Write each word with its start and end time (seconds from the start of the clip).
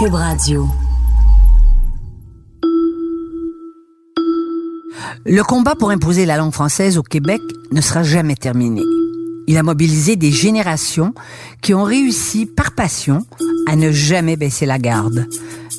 Cube 0.00 0.14
Radio. 0.14 0.66
Le 5.26 5.42
combat 5.42 5.74
pour 5.74 5.90
imposer 5.90 6.24
la 6.24 6.38
langue 6.38 6.54
française 6.54 6.96
au 6.96 7.02
Québec 7.02 7.42
ne 7.70 7.82
sera 7.82 8.02
jamais 8.02 8.34
terminé. 8.34 8.80
Il 9.46 9.58
a 9.58 9.62
mobilisé 9.62 10.16
des 10.16 10.30
générations 10.30 11.12
qui 11.60 11.74
ont 11.74 11.84
réussi 11.84 12.46
par 12.46 12.72
passion 12.72 13.26
à 13.68 13.76
ne 13.76 13.92
jamais 13.92 14.36
baisser 14.36 14.64
la 14.64 14.78
garde. 14.78 15.26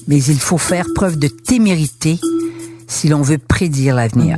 Mais 0.08 0.22
il 0.22 0.40
faut 0.40 0.60
faire 0.60 0.86
preuve 0.94 1.18
de 1.18 1.28
témérité 1.28 2.20
si 2.86 3.10
l'on 3.10 3.24
veut 3.24 3.40
prédire 3.40 3.96
l'avenir. 3.96 4.38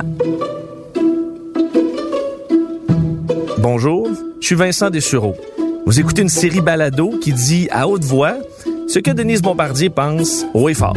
Bonjour, 3.58 4.08
je 4.40 4.46
suis 4.46 4.54
Vincent 4.54 4.88
Dessureau. 4.88 5.34
Vous 5.84 6.00
écoutez 6.00 6.22
une 6.22 6.30
série 6.30 6.62
balado 6.62 7.18
qui 7.20 7.34
dit 7.34 7.68
à 7.70 7.86
haute 7.86 8.04
voix 8.04 8.38
ce 8.86 8.98
que 8.98 9.10
Denise 9.10 9.42
Bombardier 9.42 9.90
pense 9.90 10.44
haut 10.54 10.68
et 10.68 10.74
fort. 10.74 10.96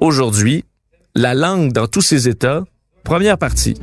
Aujourd'hui, 0.00 0.64
la 1.14 1.34
langue 1.34 1.72
dans 1.72 1.86
tous 1.86 2.00
ses 2.00 2.28
états, 2.28 2.64
première 3.04 3.38
partie. 3.38 3.74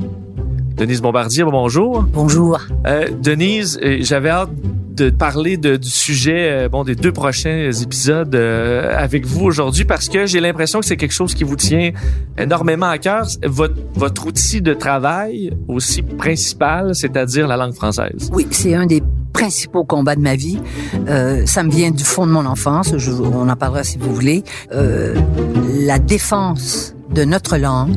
Denise 0.76 1.00
Bombardier, 1.00 1.44
bonjour. 1.44 2.02
Bonjour. 2.02 2.60
Euh, 2.86 3.08
Denise, 3.10 3.78
euh, 3.82 3.98
j'avais 4.00 4.30
hâte 4.30 4.50
de 4.98 5.10
parler 5.10 5.56
du 5.56 5.88
sujet 5.88 6.50
euh, 6.50 6.68
bon 6.68 6.82
des 6.82 6.96
deux 6.96 7.12
prochains 7.12 7.70
épisodes 7.70 8.34
euh, 8.34 8.92
avec 8.96 9.24
vous 9.24 9.44
aujourd'hui 9.44 9.84
parce 9.84 10.08
que 10.08 10.26
j'ai 10.26 10.40
l'impression 10.40 10.80
que 10.80 10.86
c'est 10.86 10.96
quelque 10.96 11.14
chose 11.14 11.34
qui 11.34 11.44
vous 11.44 11.54
tient 11.54 11.92
énormément 12.36 12.86
à 12.86 12.98
cœur. 12.98 13.26
Votre, 13.44 14.26
outil 14.26 14.60
de 14.60 14.74
travail 14.74 15.52
aussi 15.68 16.02
principal, 16.02 16.94
c'est-à-dire 16.94 17.46
la 17.46 17.56
langue 17.56 17.72
française. 17.72 18.30
Oui, 18.32 18.46
c'est 18.50 18.74
un 18.74 18.86
des 18.86 19.02
principaux 19.32 19.84
combats 19.84 20.16
de 20.16 20.20
ma 20.20 20.34
vie. 20.34 20.58
Euh, 21.08 21.46
ça 21.46 21.62
me 21.62 21.70
vient 21.70 21.92
du 21.92 22.02
fond 22.02 22.26
de 22.26 22.32
mon 22.32 22.44
enfance. 22.44 22.92
On 22.92 23.48
en 23.48 23.56
parlera 23.56 23.84
si 23.84 23.96
vous 23.98 24.12
voulez. 24.12 24.42
La 24.70 25.98
défense 25.98 26.94
de 27.14 27.24
notre 27.24 27.56
langue, 27.56 27.96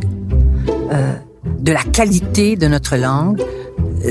de 1.59 1.71
la 1.71 1.83
qualité 1.83 2.55
de 2.55 2.67
notre 2.67 2.95
langue, 2.95 3.41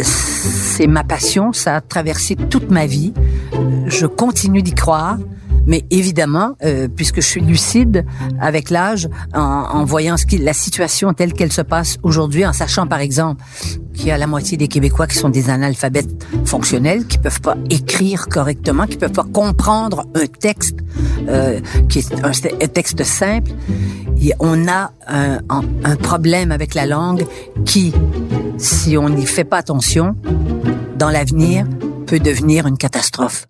c'est 0.03 0.87
ma 0.87 1.05
passion. 1.05 1.53
Ça 1.53 1.77
a 1.77 1.81
traversé 1.81 2.37
toute 2.37 2.71
ma 2.71 2.87
vie. 2.87 3.13
Je 3.87 4.07
continue 4.07 4.63
d'y 4.63 4.75
croire. 4.75 5.19
Mais 5.67 5.85
évidemment, 5.91 6.57
euh, 6.65 6.89
puisque 6.89 7.17
je 7.17 7.27
suis 7.27 7.41
lucide 7.41 8.05
avec 8.41 8.71
l'âge, 8.71 9.09
en, 9.35 9.41
en, 9.41 9.85
voyant 9.85 10.17
ce 10.17 10.27
qui, 10.27 10.39
la 10.39 10.53
situation 10.53 11.13
telle 11.13 11.33
qu'elle 11.33 11.53
se 11.53 11.63
passe 11.63 11.99
aujourd'hui, 12.03 12.47
en 12.47 12.53
sachant 12.53 12.87
par 12.87 13.01
exemple 13.01 13.43
qu'il 13.95 14.07
y 14.07 14.11
a 14.11 14.19
la 14.19 14.27
moitié 14.27 14.57
des 14.57 14.69
Québécois 14.69 15.07
qui 15.07 15.17
sont 15.17 15.29
des 15.29 15.51
analphabètes 15.51 16.27
fonctionnels, 16.45 17.07
qui 17.07 17.19
peuvent 17.19 17.41
pas 17.41 17.57
écrire 17.69 18.29
correctement, 18.29 18.87
qui 18.87 18.97
peuvent 18.97 19.13
pas 19.13 19.27
comprendre 19.33 20.07
un 20.15 20.27
texte 20.27 20.79
euh, 21.29 21.61
qui 21.89 21.99
est 22.01 22.15
un, 22.25 22.33
texte 22.69 23.05
simple, 23.05 23.53
on 24.39 24.69
a 24.69 24.93
un, 25.07 25.41
un 25.49 25.97
problème 25.97 26.53
avec 26.53 26.75
la 26.75 26.87
langue 26.87 27.27
qui, 27.65 27.93
si 28.59 28.97
on 28.97 29.09
n'y 29.09 29.27
fait 29.27 29.45
pas 29.45 29.59
attention, 29.59 30.15
dans 30.97 31.11
l'avenir, 31.11 31.67
peut 32.07 32.19
devenir 32.21 32.67
une 32.67 32.77
catastrophe. 32.77 33.47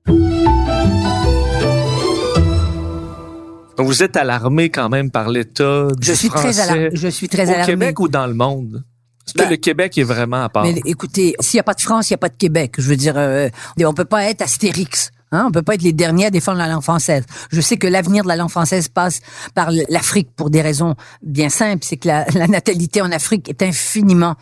Donc 3.81 3.87
vous 3.87 4.03
êtes 4.03 4.19
alarmé 4.19 4.69
quand 4.69 4.91
même 4.91 5.11
par 5.11 5.31
l'état 5.31 5.89
du 5.99 6.07
je 6.07 6.13
suis 6.13 6.29
français 6.29 6.51
très 6.53 6.61
alarmé. 6.61 6.91
Je 6.93 7.09
suis 7.09 7.31
très 7.31 7.47
au 7.47 7.55
alarmé. 7.55 7.65
Québec 7.65 7.99
ou 8.01 8.09
dans 8.09 8.27
le 8.27 8.35
monde? 8.35 8.85
Est-ce 9.27 9.33
que 9.33 9.39
Ben, 9.39 9.49
le 9.49 9.57
Québec 9.57 9.97
est 9.97 10.03
vraiment 10.03 10.45
à 10.45 10.51
part? 10.51 10.65
Mais 10.65 10.83
écoutez, 10.85 11.35
s'il 11.41 11.57
n'y 11.57 11.61
a 11.61 11.63
pas 11.63 11.73
de 11.73 11.81
France, 11.81 12.11
il 12.11 12.13
n'y 12.13 12.17
a 12.17 12.19
pas 12.19 12.29
de 12.29 12.37
Québec. 12.37 12.75
Je 12.77 12.87
veux 12.87 12.97
dire, 12.97 13.15
euh, 13.17 13.49
on 13.83 13.95
peut 13.95 14.05
pas 14.05 14.25
être 14.25 14.43
Astérix. 14.43 15.13
Hein? 15.33 15.45
On 15.47 15.53
peut 15.53 15.63
pas 15.63 15.75
être 15.75 15.83
les 15.83 15.93
derniers 15.93 16.27
à 16.27 16.31
défendre 16.31 16.59
la 16.59 16.69
langue 16.69 16.83
française. 16.83 17.25
Je 17.53 17.61
sais 17.61 17.77
que 17.77 17.87
l'avenir 17.87 18.25
de 18.25 18.29
la 18.29 18.37
langue 18.37 18.51
française 18.51 18.89
passe 18.89 19.21
par 19.55 19.71
l'Afrique 19.89 20.29
pour 20.35 20.51
des 20.51 20.61
raisons 20.61 20.97
bien 21.23 21.49
simples. 21.49 21.85
C'est 21.85 21.99
que 21.99 22.09
la, 22.09 22.27
natalité 22.49 23.01
en 23.01 23.13
Afrique 23.13 23.49
est 23.49 23.63
infiniment 23.63 24.35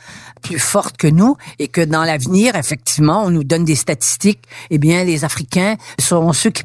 plus 0.43 0.59
forte 0.59 0.97
que 0.97 1.07
nous 1.07 1.37
et 1.59 1.69
que 1.69 1.83
dans 1.83 2.05
l'avenir, 2.05 2.57
effectivement, 2.57 3.25
on 3.25 3.31
nous 3.31 3.45
donne 3.45 3.65
des 3.65 3.75
statistiques. 3.75 4.43
Eh 4.71 4.79
bien, 4.79 5.05
les 5.05 5.25
Africains 5.25 5.77
seront 5.99 6.33
ceux 6.33 6.51
qui, 6.51 6.63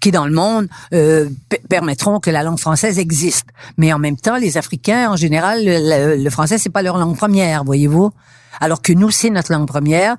qui 0.00 0.10
dans 0.10 0.26
le 0.26 0.32
monde, 0.32 0.68
euh, 0.92 1.30
permettront 1.70 2.20
que 2.20 2.30
la 2.30 2.42
langue 2.42 2.58
française 2.58 2.98
existe. 2.98 3.46
Mais 3.78 3.92
en 3.92 3.98
même 3.98 4.16
temps, 4.16 4.36
les 4.36 4.58
Africains, 4.58 5.10
en 5.10 5.16
général, 5.16 5.64
le, 5.64 6.22
le 6.22 6.30
français, 6.30 6.58
c'est 6.58 6.70
pas 6.70 6.82
leur 6.82 6.98
langue 6.98 7.16
première, 7.16 7.64
voyez-vous 7.64 8.12
alors 8.60 8.82
que 8.82 8.92
nous, 8.92 9.10
c'est 9.10 9.30
notre 9.30 9.52
langue 9.52 9.66
première. 9.66 10.16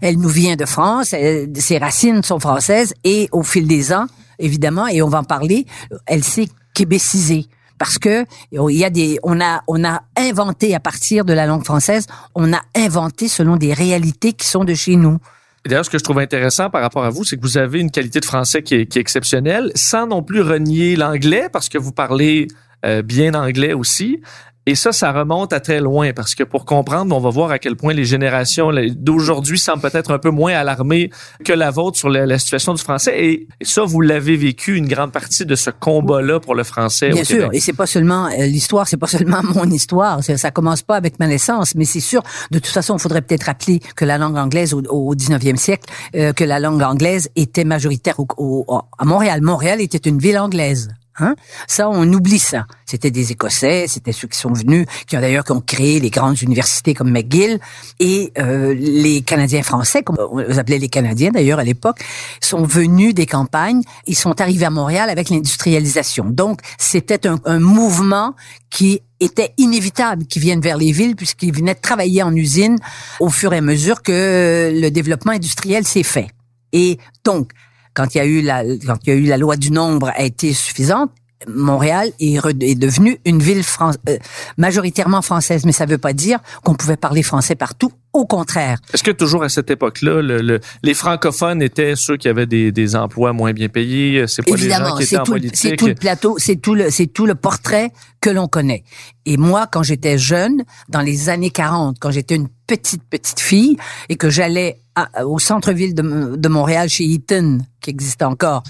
Elle 0.00 0.18
nous 0.18 0.28
vient 0.28 0.56
de 0.56 0.64
France, 0.64 1.08
ses 1.08 1.78
racines 1.78 2.22
sont 2.22 2.40
françaises, 2.40 2.94
et 3.04 3.28
au 3.32 3.42
fil 3.42 3.66
des 3.66 3.92
ans, 3.92 4.06
évidemment, 4.38 4.86
et 4.86 5.02
on 5.02 5.08
va 5.08 5.20
en 5.20 5.24
parler, 5.24 5.66
elle 6.06 6.24
s'est 6.24 6.48
québécisée. 6.74 7.46
Parce 7.78 7.98
que 7.98 8.24
il 8.50 8.76
y 8.76 8.84
a 8.84 8.90
des, 8.90 9.18
on 9.22 9.40
a, 9.40 9.62
on 9.68 9.84
a 9.84 10.02
inventé 10.16 10.74
à 10.74 10.80
partir 10.80 11.24
de 11.24 11.32
la 11.32 11.46
langue 11.46 11.64
française, 11.64 12.06
on 12.34 12.52
a 12.52 12.60
inventé 12.74 13.28
selon 13.28 13.56
des 13.56 13.72
réalités 13.72 14.32
qui 14.32 14.48
sont 14.48 14.64
de 14.64 14.74
chez 14.74 14.96
nous. 14.96 15.18
D'ailleurs, 15.64 15.84
ce 15.84 15.90
que 15.90 15.98
je 15.98 16.04
trouve 16.04 16.18
intéressant 16.18 16.70
par 16.70 16.82
rapport 16.82 17.04
à 17.04 17.10
vous, 17.10 17.24
c'est 17.24 17.36
que 17.36 17.42
vous 17.42 17.58
avez 17.58 17.80
une 17.80 17.90
qualité 17.90 18.20
de 18.20 18.24
français 18.24 18.62
qui 18.62 18.74
est, 18.74 18.86
qui 18.86 18.98
est 18.98 19.00
exceptionnelle, 19.00 19.70
sans 19.74 20.06
non 20.06 20.22
plus 20.22 20.40
renier 20.40 20.96
l'anglais, 20.96 21.48
parce 21.52 21.68
que 21.68 21.78
vous 21.78 21.92
parlez 21.92 22.48
euh, 22.84 23.02
bien 23.02 23.34
anglais 23.34 23.74
aussi. 23.74 24.20
Et 24.68 24.74
ça, 24.74 24.92
ça 24.92 25.12
remonte 25.12 25.54
à 25.54 25.60
très 25.60 25.80
loin 25.80 26.12
parce 26.12 26.34
que 26.34 26.44
pour 26.44 26.66
comprendre, 26.66 27.16
on 27.16 27.20
va 27.20 27.30
voir 27.30 27.50
à 27.50 27.58
quel 27.58 27.74
point 27.74 27.94
les 27.94 28.04
générations 28.04 28.70
d'aujourd'hui 28.96 29.58
semblent 29.58 29.80
peut-être 29.80 30.10
un 30.10 30.18
peu 30.18 30.28
moins 30.28 30.52
alarmées 30.52 31.08
que 31.42 31.54
la 31.54 31.70
vôtre 31.70 31.96
sur 31.96 32.10
la, 32.10 32.26
la 32.26 32.38
situation 32.38 32.74
du 32.74 32.82
français. 32.82 33.14
Et, 33.16 33.48
et 33.62 33.64
ça, 33.64 33.84
vous 33.86 34.02
l'avez 34.02 34.36
vécu 34.36 34.76
une 34.76 34.86
grande 34.86 35.10
partie 35.10 35.46
de 35.46 35.54
ce 35.54 35.70
combat-là 35.70 36.38
pour 36.38 36.54
le 36.54 36.64
français. 36.64 37.08
Bien 37.08 37.22
au 37.22 37.24
sûr. 37.24 37.36
Québec. 37.36 37.50
Et 37.54 37.60
c'est 37.60 37.72
pas 37.72 37.86
seulement 37.86 38.26
euh, 38.26 38.44
l'histoire, 38.44 38.86
c'est 38.86 38.98
pas 38.98 39.06
seulement 39.06 39.40
mon 39.54 39.70
histoire. 39.70 40.22
Ça 40.22 40.50
commence 40.50 40.82
pas 40.82 40.96
avec 40.96 41.18
ma 41.18 41.28
naissance, 41.28 41.74
mais 41.74 41.86
c'est 41.86 42.00
sûr. 42.00 42.22
De 42.50 42.58
toute 42.58 42.66
façon, 42.66 42.94
il 42.98 43.00
faudrait 43.00 43.22
peut-être 43.22 43.44
rappeler 43.44 43.80
que 43.96 44.04
la 44.04 44.18
langue 44.18 44.36
anglaise 44.36 44.74
au, 44.74 44.82
au 44.90 45.14
19e 45.14 45.56
siècle, 45.56 45.90
euh, 46.14 46.34
que 46.34 46.44
la 46.44 46.60
langue 46.60 46.82
anglaise 46.82 47.30
était 47.36 47.64
majoritaire 47.64 48.20
au, 48.20 48.26
au, 48.36 48.66
à 48.98 49.04
Montréal. 49.06 49.40
Montréal 49.40 49.80
était 49.80 50.06
une 50.06 50.18
ville 50.18 50.38
anglaise. 50.38 50.90
Hein? 51.20 51.34
Ça, 51.66 51.88
on 51.88 52.10
oublie 52.12 52.38
ça. 52.38 52.66
C'était 52.86 53.10
des 53.10 53.32
Écossais, 53.32 53.86
c'était 53.88 54.12
ceux 54.12 54.28
qui 54.28 54.38
sont 54.38 54.52
venus, 54.52 54.86
qui 55.06 55.16
ont 55.16 55.20
d'ailleurs 55.20 55.44
ont 55.50 55.60
créé 55.60 56.00
les 56.00 56.10
grandes 56.10 56.40
universités 56.42 56.94
comme 56.94 57.10
McGill, 57.10 57.58
et 58.00 58.32
euh, 58.38 58.74
les 58.74 59.22
Canadiens 59.22 59.62
français, 59.62 60.02
comme 60.02 60.16
on 60.30 60.38
les 60.38 60.58
appelait 60.58 60.78
les 60.78 60.88
Canadiens 60.88 61.30
d'ailleurs 61.30 61.58
à 61.58 61.64
l'époque, 61.64 62.04
sont 62.40 62.64
venus 62.64 63.14
des 63.14 63.26
campagnes. 63.26 63.82
Ils 64.06 64.16
sont 64.16 64.40
arrivés 64.40 64.66
à 64.66 64.70
Montréal 64.70 65.10
avec 65.10 65.30
l'industrialisation. 65.30 66.24
Donc, 66.26 66.60
c'était 66.78 67.26
un, 67.26 67.38
un 67.44 67.58
mouvement 67.58 68.34
qui 68.70 69.02
était 69.20 69.52
inévitable 69.58 70.26
qu'ils 70.26 70.42
viennent 70.42 70.60
vers 70.60 70.76
les 70.76 70.92
villes 70.92 71.16
puisqu'ils 71.16 71.54
venaient 71.54 71.74
travailler 71.74 72.22
en 72.22 72.34
usine 72.34 72.76
au 73.20 73.30
fur 73.30 73.52
et 73.52 73.58
à 73.58 73.60
mesure 73.60 74.02
que 74.02 74.70
le 74.72 74.90
développement 74.90 75.32
industriel 75.32 75.84
s'est 75.84 76.02
fait. 76.02 76.28
Et 76.72 76.98
donc, 77.24 77.52
quand 77.98 78.14
il 78.14 78.18
y 78.18 78.20
a 78.20 78.24
eu 78.26 78.42
la, 78.42 78.62
quand 78.86 78.98
il 79.02 79.08
y 79.08 79.12
a 79.12 79.16
eu 79.16 79.24
la 79.24 79.36
loi 79.36 79.56
du 79.56 79.72
nombre 79.72 80.12
a 80.14 80.22
été 80.22 80.52
suffisante, 80.52 81.10
Montréal 81.48 82.10
est, 82.20 82.78
devenue 82.78 83.18
une 83.24 83.40
ville 83.40 83.62
euh, 84.08 84.18
majoritairement 84.56 85.20
française, 85.20 85.64
mais 85.64 85.72
ça 85.72 85.84
ne 85.84 85.90
veut 85.90 85.98
pas 85.98 86.12
dire 86.12 86.38
qu'on 86.62 86.74
pouvait 86.74 86.96
parler 86.96 87.24
français 87.24 87.56
partout. 87.56 87.90
Au 88.14 88.24
contraire. 88.24 88.78
Est-ce 88.94 89.04
que 89.04 89.10
toujours 89.10 89.44
à 89.44 89.50
cette 89.50 89.70
époque-là, 89.70 90.22
le, 90.22 90.40
le, 90.40 90.60
les 90.82 90.94
francophones 90.94 91.60
étaient 91.60 91.94
ceux 91.94 92.16
qui 92.16 92.26
avaient 92.26 92.46
des, 92.46 92.72
des 92.72 92.96
emplois 92.96 93.32
moins 93.34 93.52
bien 93.52 93.68
payés? 93.68 94.26
C'est 94.26 94.42
pas 94.42 94.52
Évidemment, 94.52 94.84
les 94.84 94.90
gens 94.90 94.96
qui 94.96 95.02
étaient 95.04 95.18
en 95.18 95.24
tout, 95.24 95.32
politique. 95.32 95.56
C'est 95.56 95.76
tout 95.76 95.86
le 95.88 95.94
plateau, 95.94 96.36
c'est 96.38 96.56
tout 96.56 96.74
le, 96.74 96.90
c'est 96.90 97.06
tout 97.06 97.26
le 97.26 97.34
portrait 97.34 97.92
que 98.20 98.30
l'on 98.30 98.48
connaît. 98.48 98.82
Et 99.26 99.36
moi, 99.36 99.68
quand 99.70 99.82
j'étais 99.82 100.16
jeune, 100.16 100.64
dans 100.88 101.02
les 101.02 101.28
années 101.28 101.50
40, 101.50 101.98
quand 102.00 102.10
j'étais 102.10 102.36
une 102.36 102.48
petite 102.66 103.02
petite 103.08 103.40
fille 103.40 103.76
et 104.08 104.16
que 104.16 104.30
j'allais 104.30 104.80
au 105.24 105.38
centre-ville 105.38 105.94
de, 105.94 106.48
Montréal 106.48 106.88
chez 106.88 107.04
Eaton, 107.04 107.58
qui 107.80 107.90
existe 107.90 108.22
encore, 108.22 108.62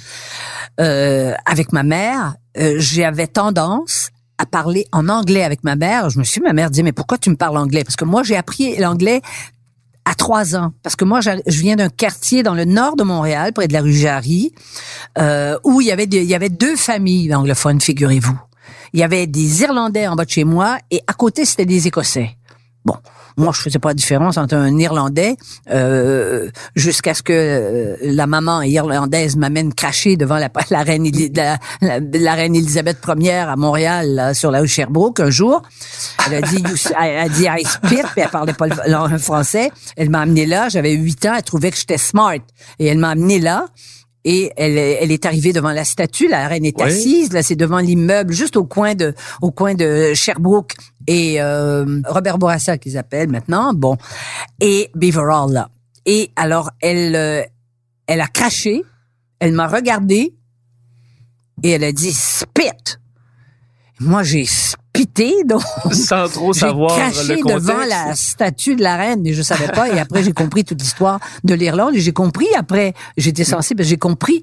euh, 0.81 1.33
avec 1.47 1.73
ma 1.73 1.83
mère, 1.83 2.35
euh, 2.59 2.77
j'avais 2.79 3.27
tendance 3.27 4.11
à 4.39 4.47
parler 4.47 4.87
en 4.93 5.09
anglais 5.09 5.43
avec 5.43 5.65
ma 5.65 5.77
mère. 5.77 6.11
Je 6.11 6.19
me 6.19 6.25
suis, 6.25 6.41
ma 6.41 6.53
mère 6.53 6.71
disait, 6.71 6.83
mais 6.83 6.93
pourquoi 6.93 7.19
tu 7.19 7.31
me 7.31 7.37
parles 7.37 7.57
anglais? 7.57 7.85
Parce 7.85 7.97
que 7.97 8.05
moi, 8.05 8.23
j'ai 8.23 8.37
appris 8.37 8.77
l'anglais 8.77 9.21
à 10.05 10.15
trois 10.15 10.57
ans. 10.57 10.73
Parce 10.83 10.97
que 10.97 11.05
moi, 11.05 11.21
je 11.21 11.61
viens 11.61 11.77
d'un 11.77 11.91
quartier 11.91 12.43
dans 12.43 12.55
le 12.55 12.65
nord 12.65 12.97
de 12.97 13.03
Montréal, 13.03 13.53
près 13.53 13.69
de 13.69 13.73
la 13.73 13.83
rue 13.83 13.93
Jarry, 13.93 14.53
euh, 15.19 15.59
où 15.65 15.81
il 15.81 15.89
y 15.89 15.93
avait 15.93 16.05
il 16.05 16.25
y 16.25 16.35
avait 16.35 16.49
deux 16.49 16.77
familles 16.77 17.35
anglophones, 17.35 17.81
figurez-vous. 17.81 18.39
Il 18.95 19.01
y 19.01 19.03
avait 19.03 19.27
des 19.27 19.63
Irlandais 19.63 20.07
en 20.07 20.17
bas 20.17 20.25
de 20.25 20.31
chez 20.31 20.45
moi 20.45 20.79
et 20.91 21.03
à 21.07 21.13
côté, 21.13 21.45
c'était 21.45 21.67
des 21.67 21.89
Écossais. 21.89 22.38
Bon, 22.85 22.95
moi, 23.37 23.53
je 23.55 23.61
faisais 23.61 23.79
pas 23.79 23.91
la 23.91 23.95
différence 23.95 24.37
entre 24.37 24.55
un 24.55 24.77
Irlandais 24.79 25.37
euh, 25.71 26.49
jusqu'à 26.75 27.13
ce 27.15 27.23
que 27.23 27.33
euh, 27.33 27.97
la 28.03 28.27
maman 28.27 28.63
irlandaise 28.63 29.37
m'amène 29.37 29.75
cracher 29.75 30.17
devant 30.17 30.39
la, 30.39 30.49
la 30.71 30.83
reine 30.83 31.09
la, 31.35 31.59
la, 31.81 32.35
reine 32.35 32.55
Elisabeth 32.55 32.99
Ier 33.19 33.33
à 33.49 33.57
Montréal 33.57 34.33
sur 34.35 34.51
la 34.51 34.61
rue 34.61 34.69
Sherbrooke 34.69 35.21
un 35.21 35.31
jour. 35.31 35.63
Elle 36.27 36.37
a 36.37 36.43
dit 36.43 36.63
elle 37.01 37.19
a 37.19 37.29
dit 37.29 37.45
I 37.45 37.65
spit, 37.65 38.03
puis 38.13 38.23
elle 38.23 38.29
parlait 38.29 38.55
pas 38.55 38.67
le 38.67 39.19
français. 39.19 39.71
Elle 39.97 40.11
m'a 40.11 40.21
amené 40.21 40.47
là, 40.47 40.69
j'avais 40.69 40.93
8 40.93 41.27
ans, 41.27 41.35
elle 41.37 41.43
trouvait 41.43 41.71
que 41.71 41.77
j'étais 41.77 41.99
smart 41.99 42.39
et 42.79 42.87
elle 42.87 42.99
m'a 42.99 43.11
amené 43.11 43.39
là 43.39 43.67
et 44.25 44.53
elle, 44.57 44.77
elle, 44.77 45.11
est 45.11 45.27
arrivée 45.27 45.53
devant 45.53 45.73
la 45.73 45.85
statue. 45.85 46.29
La 46.29 46.49
reine 46.49 46.65
est 46.65 46.81
assise. 46.83 47.33
Là, 47.33 47.43
c'est 47.43 47.57
devant 47.57 47.79
l'immeuble, 47.79 48.33
juste 48.35 48.57
au 48.57 48.65
coin 48.65 48.95
de, 48.95 49.15
au 49.41 49.53
coin 49.53 49.75
de 49.75 50.13
Sherbrooke 50.15 50.75
et 51.09 51.41
euh, 51.41 52.03
Robert 52.07 52.39
Bourassa 52.39 52.77
qu'ils 52.77 52.99
appellent 52.99 53.31
maintenant. 53.31 53.73
Bon, 53.73 53.97
et 54.61 54.91
Beaver 54.95 55.23
Hall 55.23 55.53
là. 55.53 55.71
Et 56.05 56.31
alors, 56.37 56.71
elle, 56.81 57.17
euh, 57.17 57.43
elle 58.07 58.21
a 58.21 58.29
craché. 58.29 58.85
Elle 59.41 59.53
m'a 59.53 59.69
regardé 59.69 60.35
et 61.63 61.71
elle 61.71 61.85
a 61.85 61.93
dit 61.93 62.13
spit. 62.13 62.99
Moi, 64.01 64.23
j'ai 64.23 64.45
pité, 64.93 65.35
donc 65.45 65.63
sans 65.93 66.29
trop 66.29 66.53
savoir 66.53 66.97
craché 66.97 67.37
le 67.37 67.55
devant 67.55 67.85
la 67.89 68.15
statue 68.15 68.77
de 68.77 68.83
la 68.83 68.97
reine, 68.97 69.21
mais 69.23 69.33
je 69.33 69.43
savais 69.43 69.69
pas. 69.69 69.89
Et 69.89 69.99
après, 69.99 70.23
j'ai 70.23 70.33
compris 70.33 70.65
toute 70.65 70.81
l'histoire 70.81 71.21
de 71.45 71.55
l'Irlande. 71.55 71.95
Et 71.95 72.01
j'ai 72.01 72.13
compris 72.13 72.47
après, 72.57 72.95
j'étais 73.17 73.45
sensible, 73.45 73.85
j'ai 73.85 73.97
compris 73.97 74.43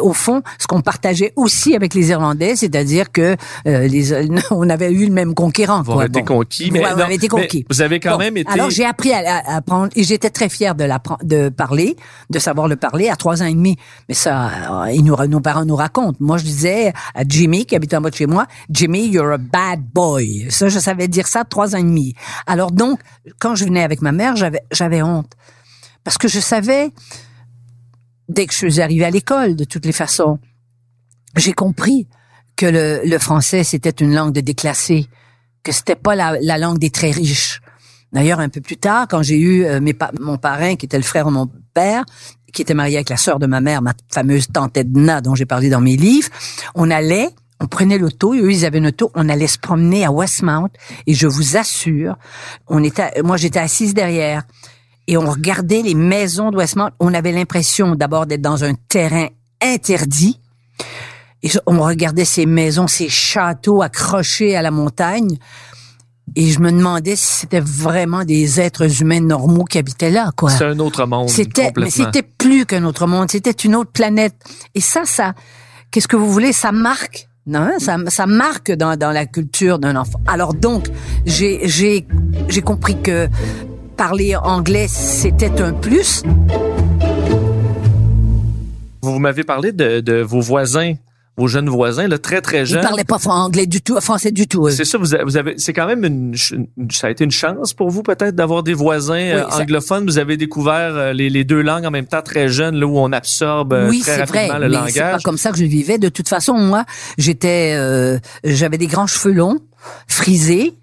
au 0.00 0.12
fond 0.12 0.42
ce 0.58 0.66
qu'on 0.66 0.80
partageait 0.80 1.32
aussi 1.36 1.74
avec 1.74 1.94
les 1.94 2.10
Irlandais, 2.10 2.56
c'est-à-dire 2.56 3.10
que 3.12 3.36
euh, 3.66 3.88
les, 3.88 4.12
on 4.50 4.68
avait 4.68 4.92
eu 4.92 5.06
le 5.06 5.12
même 5.12 5.34
conquérant. 5.34 5.82
Vous 5.82 5.92
avez 5.92 6.06
été 6.06 6.22
conquis, 6.22 6.70
mais, 6.70 6.82
on 6.84 6.98
avait 6.98 7.14
été 7.16 7.28
conquis. 7.28 7.64
vous 7.68 7.82
avez 7.82 8.00
quand 8.00 8.18
même 8.18 8.36
été. 8.36 8.50
Alors 8.50 8.70
j'ai 8.70 8.84
appris 8.84 9.12
à, 9.12 9.56
apprendre 9.56 9.88
et 9.96 10.04
j'étais 10.04 10.30
très 10.30 10.48
fière 10.48 10.74
de 10.74 10.88
de 11.22 11.48
parler, 11.50 11.96
de 12.30 12.38
savoir 12.38 12.66
le 12.68 12.76
parler 12.76 13.08
à 13.08 13.16
trois 13.16 13.42
ans 13.42 13.46
et 13.46 13.54
demi. 13.54 13.76
Mais 14.08 14.14
ça, 14.14 14.86
euh, 14.86 14.96
nous, 15.02 15.16
nos 15.26 15.40
parents 15.40 15.64
nous 15.64 15.76
racontent. 15.76 16.16
Moi, 16.20 16.38
je 16.38 16.44
disais 16.44 16.92
à 17.14 17.22
Jimmy 17.26 17.66
qui 17.66 17.76
habite 17.76 17.94
en 17.94 18.00
bas 18.00 18.10
de 18.10 18.14
chez 18.14 18.26
moi, 18.26 18.46
Jimmy, 18.70 19.06
you're 19.06 19.32
a 19.32 19.38
bad 19.38 19.87
boy. 19.92 20.50
Ça, 20.50 20.68
je 20.68 20.78
savais 20.78 21.08
dire 21.08 21.26
ça 21.26 21.44
trois 21.44 21.74
ans 21.74 21.78
et 21.78 21.82
demi. 21.82 22.14
Alors 22.46 22.70
donc, 22.70 23.00
quand 23.38 23.54
je 23.54 23.64
venais 23.64 23.82
avec 23.82 24.02
ma 24.02 24.12
mère, 24.12 24.36
j'avais, 24.36 24.62
j'avais 24.72 25.02
honte. 25.02 25.32
Parce 26.04 26.18
que 26.18 26.28
je 26.28 26.40
savais, 26.40 26.90
dès 28.28 28.46
que 28.46 28.52
je 28.52 28.58
suis 28.58 28.80
arrivée 28.80 29.04
à 29.04 29.10
l'école, 29.10 29.56
de 29.56 29.64
toutes 29.64 29.84
les 29.84 29.92
façons, 29.92 30.38
j'ai 31.36 31.52
compris 31.52 32.08
que 32.56 32.66
le, 32.66 33.00
le 33.04 33.18
français, 33.18 33.64
c'était 33.64 33.90
une 33.90 34.14
langue 34.14 34.32
de 34.32 34.40
déclassés, 34.40 35.06
que 35.62 35.72
c'était 35.72 35.96
pas 35.96 36.14
la, 36.14 36.38
la 36.40 36.58
langue 36.58 36.78
des 36.78 36.90
très 36.90 37.10
riches. 37.10 37.60
D'ailleurs, 38.12 38.40
un 38.40 38.48
peu 38.48 38.60
plus 38.60 38.78
tard, 38.78 39.06
quand 39.08 39.22
j'ai 39.22 39.38
eu 39.38 39.64
euh, 39.64 39.80
mes 39.80 39.94
mon 40.20 40.38
parrain, 40.38 40.76
qui 40.76 40.86
était 40.86 40.96
le 40.96 41.04
frère 41.04 41.26
de 41.26 41.30
mon 41.30 41.50
père, 41.74 42.04
qui 42.52 42.62
était 42.62 42.74
marié 42.74 42.96
avec 42.96 43.10
la 43.10 43.18
sœur 43.18 43.38
de 43.38 43.46
ma 43.46 43.60
mère, 43.60 43.82
ma 43.82 43.92
fameuse 44.08 44.48
tante 44.48 44.76
Edna, 44.76 45.20
dont 45.20 45.34
j'ai 45.34 45.44
parlé 45.44 45.68
dans 45.68 45.82
mes 45.82 45.96
livres, 45.96 46.30
on 46.74 46.90
allait 46.90 47.28
on 47.60 47.66
prenait 47.66 47.98
l'auto, 47.98 48.34
eux 48.34 48.52
ils 48.52 48.64
avaient 48.64 48.78
une 48.78 48.88
auto, 48.88 49.10
on 49.14 49.28
allait 49.28 49.46
se 49.46 49.58
promener 49.58 50.04
à 50.04 50.12
Westmount 50.12 50.70
et 51.06 51.14
je 51.14 51.26
vous 51.26 51.56
assure, 51.56 52.16
on 52.68 52.82
était, 52.84 53.22
moi 53.22 53.36
j'étais 53.36 53.58
assise 53.58 53.94
derrière 53.94 54.44
et 55.08 55.16
on 55.16 55.28
regardait 55.28 55.80
les 55.82 55.94
maisons 55.94 56.50
de 56.50 56.56
Westmount. 56.58 56.90
On 57.00 57.14
avait 57.14 57.32
l'impression 57.32 57.94
d'abord 57.94 58.26
d'être 58.26 58.42
dans 58.42 58.62
un 58.62 58.74
terrain 58.74 59.28
interdit. 59.62 60.38
Et 61.42 61.48
on 61.66 61.80
regardait 61.80 62.26
ces 62.26 62.44
maisons, 62.44 62.86
ces 62.86 63.08
châteaux 63.08 63.80
accrochés 63.80 64.54
à 64.54 64.60
la 64.60 64.70
montagne. 64.70 65.38
Et 66.36 66.50
je 66.50 66.60
me 66.60 66.70
demandais 66.70 67.16
si 67.16 67.38
c'était 67.38 67.60
vraiment 67.60 68.24
des 68.24 68.60
êtres 68.60 69.00
humains 69.00 69.20
normaux 69.20 69.64
qui 69.64 69.78
habitaient 69.78 70.10
là, 70.10 70.30
quoi. 70.36 70.50
C'est 70.50 70.64
un 70.64 70.78
autre 70.78 71.06
monde. 71.06 71.30
C'était, 71.30 71.72
mais 71.78 71.88
c'était 71.88 72.22
plus 72.22 72.66
qu'un 72.66 72.84
autre 72.84 73.06
monde. 73.06 73.30
C'était 73.30 73.50
une 73.50 73.76
autre 73.76 73.90
planète. 73.90 74.34
Et 74.74 74.82
ça, 74.82 75.06
ça, 75.06 75.32
qu'est-ce 75.90 76.08
que 76.08 76.16
vous 76.16 76.30
voulez? 76.30 76.52
Ça 76.52 76.70
marque 76.70 77.27
non, 77.48 77.78
ça, 77.78 77.96
ça 78.08 78.26
marque 78.26 78.70
dans, 78.72 78.94
la 78.98 79.26
culture 79.26 79.78
d'un 79.78 79.96
enfant. 79.96 80.20
Alors 80.26 80.54
donc, 80.54 80.88
j'ai, 81.24 82.06
compris 82.64 83.00
que 83.02 83.26
parler 83.96 84.36
anglais, 84.36 84.86
c'était 84.88 85.60
un 85.60 85.72
plus. 85.72 86.22
Vous 89.00 89.18
m'avez 89.18 89.44
parlé 89.44 89.72
de 89.72 90.20
vos 90.20 90.40
voisins 90.40 90.94
vos 91.38 91.46
jeunes 91.46 91.68
voisins, 91.68 92.08
là, 92.08 92.18
très 92.18 92.40
très 92.40 92.66
jeunes. 92.66 92.80
Ils 92.82 92.86
parlaient 92.86 93.04
pas 93.04 93.18
anglais 93.28 93.66
du 93.66 93.80
tout, 93.80 93.98
français 94.00 94.32
du 94.32 94.48
tout. 94.48 94.68
C'est 94.70 94.84
ça, 94.84 94.98
vous 94.98 95.14
avez, 95.14 95.54
c'est 95.56 95.72
quand 95.72 95.86
même 95.86 96.04
une, 96.04 96.34
ça 96.90 97.06
a 97.06 97.10
été 97.10 97.22
une 97.22 97.30
chance 97.30 97.72
pour 97.72 97.90
vous 97.90 98.02
peut-être 98.02 98.34
d'avoir 98.34 98.64
des 98.64 98.74
voisins 98.74 99.14
euh, 99.14 99.46
anglophones. 99.48 100.04
Vous 100.04 100.18
avez 100.18 100.36
découvert 100.36 100.96
euh, 100.96 101.12
les, 101.12 101.30
les, 101.30 101.44
deux 101.44 101.62
langues 101.62 101.86
en 101.86 101.92
même 101.92 102.06
temps 102.06 102.22
très 102.22 102.48
jeunes, 102.48 102.74
là 102.74 102.86
où 102.86 102.98
on 102.98 103.12
absorbe 103.12 103.72
euh, 103.72 103.88
oui, 103.88 104.00
très 104.00 104.16
rapidement 104.16 104.48
vrai, 104.48 104.58
le 104.58 104.68
mais 104.68 104.76
langage. 104.76 104.92
C'est 104.92 105.00
pas 105.00 105.18
comme 105.20 105.38
ça 105.38 105.52
que 105.52 105.58
je 105.58 105.64
vivais. 105.64 105.98
De 105.98 106.08
toute 106.08 106.28
façon, 106.28 106.54
moi, 106.54 106.84
j'étais, 107.18 107.78
j'avais 108.42 108.78
des 108.78 108.88
grands 108.88 109.06
cheveux 109.06 109.32
longs, 109.34 109.60
frisés, 110.08 110.74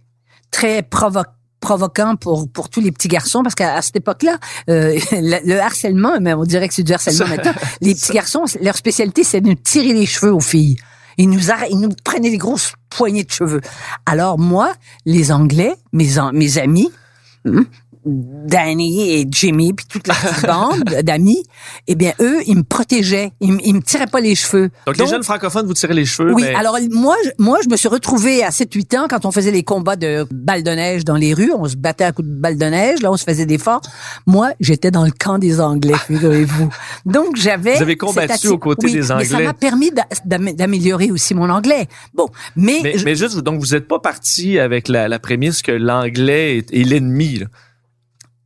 très 0.52 0.84
provoquants 0.84 1.32
provoquant 1.60 2.16
pour 2.16 2.50
pour 2.52 2.70
tous 2.70 2.82
les 2.82 2.92
petits 2.92 3.08
garçons 3.08 3.44
parce 3.44 3.56
qu'à 3.56 3.82
cette 3.82 3.96
époque-là, 3.96 4.38
euh, 4.70 5.00
le, 5.12 5.60
harcèlement, 5.60 6.20
mais 6.22 6.34
on 6.34 6.44
dirait 6.44 6.68
que 6.68 6.74
c'est 6.74 6.84
du 6.84 6.94
harcèlement 6.94 7.28
maintenant. 7.28 7.54
Les 7.82 7.96
petits 7.96 8.14
garçons, 8.14 8.44
leur 8.62 8.76
spécialité, 8.76 9.24
c'est 9.24 9.42
de 9.42 9.54
tirer 9.54 9.94
les 9.94 10.06
cheveux 10.06 10.34
aux 10.34 10.40
filles. 10.40 10.78
Ils 11.18 11.30
nous, 11.30 11.40
ils 11.70 11.80
nous 11.80 11.90
prenaient 12.04 12.30
des 12.30 12.38
grosses 12.38 12.74
poignées 12.90 13.24
de 13.24 13.32
cheveux. 13.32 13.62
Alors 14.06 14.38
moi, 14.38 14.74
les 15.06 15.32
Anglais, 15.32 15.74
mes, 15.94 16.10
mes 16.34 16.58
amis, 16.58 16.92
hmm, 17.46 17.62
Danny 18.06 19.12
et 19.12 19.28
Jimmy 19.30 19.74
puis 19.74 19.86
toute 19.88 20.08
la 20.08 20.14
petite 20.14 20.46
bande 20.46 20.84
d'amis, 21.04 21.44
eh 21.88 21.96
bien 21.96 22.14
eux, 22.20 22.42
ils 22.46 22.58
me 22.58 22.64
protégeaient, 22.64 23.32
ils, 23.42 23.58
ils 23.64 23.74
me 23.74 23.82
tiraient 23.82 24.08
pas 24.08 24.20
les 24.20 24.36
cheveux. 24.36 24.70
Donc, 24.86 24.98
les 24.98 25.08
jeunes 25.08 25.24
francophones 25.24 25.66
vous 25.66 25.74
tirez 25.74 25.94
les 25.94 26.06
cheveux. 26.06 26.34
Oui, 26.34 26.44
mais... 26.44 26.56
alors 26.56 26.78
moi, 26.92 27.16
je, 27.24 27.30
moi 27.40 27.60
je 27.64 27.70
me 27.70 27.76
suis 27.76 27.88
retrouvée 27.88 28.44
à 28.44 28.50
7-8 28.50 28.98
ans 28.98 29.08
quand 29.10 29.26
on 29.26 29.32
faisait 29.32 29.52
les 29.52 29.64
combats 29.64 29.96
de 29.96 30.28
balles 30.32 30.64
de 30.64 30.72
neige 30.72 31.04
dans 31.04 31.16
les 31.16 31.34
rues, 31.34 31.52
on 31.58 31.68
se 31.68 31.76
battait 31.76 32.04
à 32.04 32.12
coups 32.12 32.28
de 32.28 32.34
balles 32.34 32.58
de 32.58 32.66
neige, 32.66 33.02
là 33.02 33.12
on 33.12 33.18
se 33.18 33.24
faisait 33.24 33.46
des 33.46 33.58
forts. 33.58 33.82
Moi, 34.28 34.52
j'étais 34.60 34.92
dans 34.92 35.06
le 35.06 35.12
camp 35.12 35.40
des 35.40 35.60
Anglais, 35.60 35.96
figurez-vous. 36.08 36.70
Donc 37.06 37.36
j'avais 37.36 37.76
Vous 37.76 37.82
avez 37.82 37.98
combattu 37.98 38.48
aux 38.50 38.58
côtés 38.58 38.92
des 38.92 39.12
Anglais. 39.12 39.28
Mais 39.32 39.38
ça 39.38 39.44
m'a 39.44 39.54
permis 39.54 39.92
d'améliorer 40.26 41.12
aussi 41.12 41.34
mon 41.34 41.50
anglais. 41.50 41.88
Bon, 42.14 42.28
mais 42.56 42.76
mais, 42.84 42.96
mais 43.04 43.16
juste 43.16 43.40
donc 43.40 43.60
vous 43.60 43.74
êtes 43.76 43.88
pas 43.88 44.00
parti 44.00 44.60
avec 44.60 44.88
la, 44.88 45.08
la 45.08 45.20
prémisse 45.20 45.62
que 45.62 45.72
l'anglais 45.72 46.58
est, 46.58 46.74
est 46.74 46.84
l'ennemi. 46.84 47.44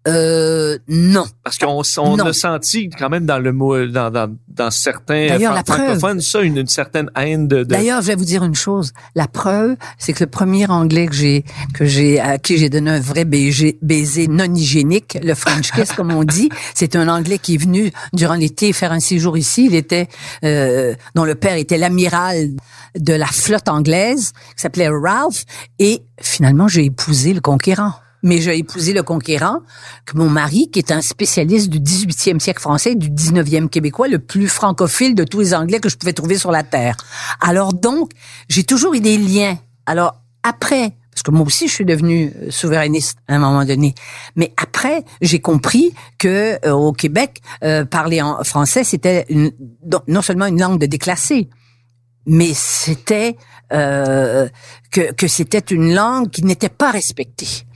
Euh, 0.09 0.77
non. 0.87 1.25
Parce 1.43 1.57
qu'on 1.57 1.81
on 1.97 2.19
a 2.19 2.33
senti 2.33 2.89
quand 2.89 3.09
même 3.09 3.25
dans 3.25 3.39
le 3.39 3.51
mot, 3.51 3.85
dans, 3.87 4.09
dans, 4.09 4.35
dans 4.47 4.71
certains 4.71 5.37
francophones, 5.65 6.21
ça, 6.21 6.41
une, 6.41 6.57
une, 6.57 6.67
certaine 6.67 7.09
haine 7.15 7.47
de, 7.47 7.57
de... 7.57 7.63
D'ailleurs, 7.63 8.01
je 8.01 8.07
vais 8.07 8.15
vous 8.15 8.25
dire 8.25 8.43
une 8.43 8.55
chose. 8.55 8.93
La 9.15 9.27
preuve, 9.27 9.75
c'est 9.97 10.13
que 10.13 10.23
le 10.23 10.29
premier 10.29 10.67
anglais 10.67 11.07
que 11.07 11.13
j'ai, 11.13 11.45
que 11.73 11.85
j'ai, 11.85 12.19
à 12.19 12.37
qui 12.37 12.57
j'ai 12.57 12.69
donné 12.69 12.91
un 12.91 12.99
vrai 12.99 13.25
baiser, 13.25 13.77
baiser 13.81 14.27
non 14.27 14.53
hygiénique, 14.53 15.17
le 15.21 15.35
French 15.35 15.71
kiss, 15.71 15.91
comme 15.93 16.11
on 16.11 16.23
dit, 16.23 16.49
c'est 16.73 16.95
un 16.95 17.07
anglais 17.07 17.37
qui 17.37 17.55
est 17.55 17.61
venu 17.61 17.91
durant 18.13 18.35
l'été 18.35 18.73
faire 18.73 18.91
un 18.91 18.99
séjour 18.99 19.37
ici. 19.37 19.65
Il 19.65 19.75
était, 19.75 20.07
euh, 20.43 20.93
dont 21.15 21.25
le 21.25 21.35
père 21.35 21.55
était 21.55 21.77
l'amiral 21.77 22.49
de 22.97 23.13
la 23.13 23.27
flotte 23.27 23.69
anglaise, 23.69 24.31
qui 24.55 24.61
s'appelait 24.61 24.89
Ralph, 24.89 25.45
et 25.77 26.01
finalement, 26.19 26.67
j'ai 26.67 26.85
épousé 26.85 27.33
le 27.33 27.41
conquérant 27.41 27.93
mais 28.23 28.39
j'ai 28.39 28.57
épousé 28.57 28.93
le 28.93 29.03
conquérant, 29.03 29.61
que 30.05 30.17
mon 30.17 30.29
mari, 30.29 30.69
qui 30.71 30.79
est 30.79 30.91
un 30.91 31.01
spécialiste 31.01 31.69
du 31.69 31.79
18e 31.79 32.39
siècle 32.39 32.61
français, 32.61 32.95
du 32.95 33.09
19e 33.09 33.69
québécois, 33.69 34.07
le 34.07 34.19
plus 34.19 34.47
francophile 34.47 35.15
de 35.15 35.23
tous 35.23 35.39
les 35.39 35.53
Anglais 35.53 35.79
que 35.79 35.89
je 35.89 35.97
pouvais 35.97 36.13
trouver 36.13 36.37
sur 36.37 36.51
la 36.51 36.63
terre. 36.63 36.95
Alors 37.41 37.73
donc, 37.73 38.11
j'ai 38.47 38.63
toujours 38.63 38.93
eu 38.93 38.99
des 38.99 39.17
liens. 39.17 39.57
Alors 39.85 40.21
après, 40.43 40.95
parce 41.11 41.23
que 41.23 41.31
moi 41.31 41.45
aussi 41.45 41.67
je 41.67 41.73
suis 41.73 41.85
devenu 41.85 42.31
euh, 42.41 42.49
souverainiste 42.49 43.17
à 43.27 43.35
un 43.35 43.39
moment 43.39 43.65
donné, 43.65 43.93
mais 44.35 44.53
après 44.55 45.03
j'ai 45.21 45.39
compris 45.39 45.93
que 46.17 46.57
euh, 46.65 46.71
au 46.71 46.93
Québec, 46.93 47.41
euh, 47.63 47.83
parler 47.83 48.21
en 48.21 48.43
français 48.43 48.83
c'était 48.83 49.25
non 50.07 50.21
seulement 50.21 50.45
une 50.45 50.59
langue 50.59 50.79
de 50.79 50.85
déclassé, 50.85 51.49
mais 52.25 52.51
c'était 52.53 53.35
euh, 53.73 54.47
que, 54.91 55.13
que 55.13 55.27
c'était 55.27 55.59
une 55.59 55.93
langue 55.93 56.29
qui 56.29 56.43
n'était 56.43 56.69
pas 56.69 56.91
respectée 56.91 57.67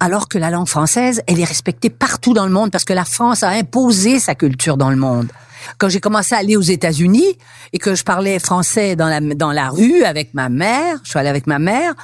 alors 0.00 0.28
que 0.28 0.36
la 0.36 0.50
langue 0.50 0.66
française, 0.66 1.22
elle 1.28 1.38
est 1.38 1.44
respectée 1.44 1.88
partout 1.88 2.34
dans 2.34 2.44
le 2.44 2.50
monde 2.50 2.72
parce 2.72 2.84
que 2.84 2.92
la 2.92 3.04
France 3.04 3.44
a 3.44 3.50
imposé 3.50 4.18
sa 4.18 4.34
culture 4.34 4.76
dans 4.76 4.90
le 4.90 4.96
monde. 4.96 5.30
Quand 5.78 5.88
j'ai 5.88 6.00
commencé 6.00 6.34
à 6.34 6.38
aller 6.38 6.56
aux 6.56 6.60
États-Unis 6.60 7.38
et 7.72 7.78
que 7.78 7.94
je 7.94 8.02
parlais 8.02 8.40
français 8.40 8.96
dans 8.96 9.06
la 9.06 9.20
dans 9.20 9.52
la 9.52 9.70
rue 9.70 10.02
avec 10.02 10.34
ma 10.34 10.48
mère, 10.48 10.98
je 11.04 11.10
suis 11.10 11.18
allée 11.20 11.28
avec 11.28 11.46
ma 11.46 11.60
mère 11.60 11.94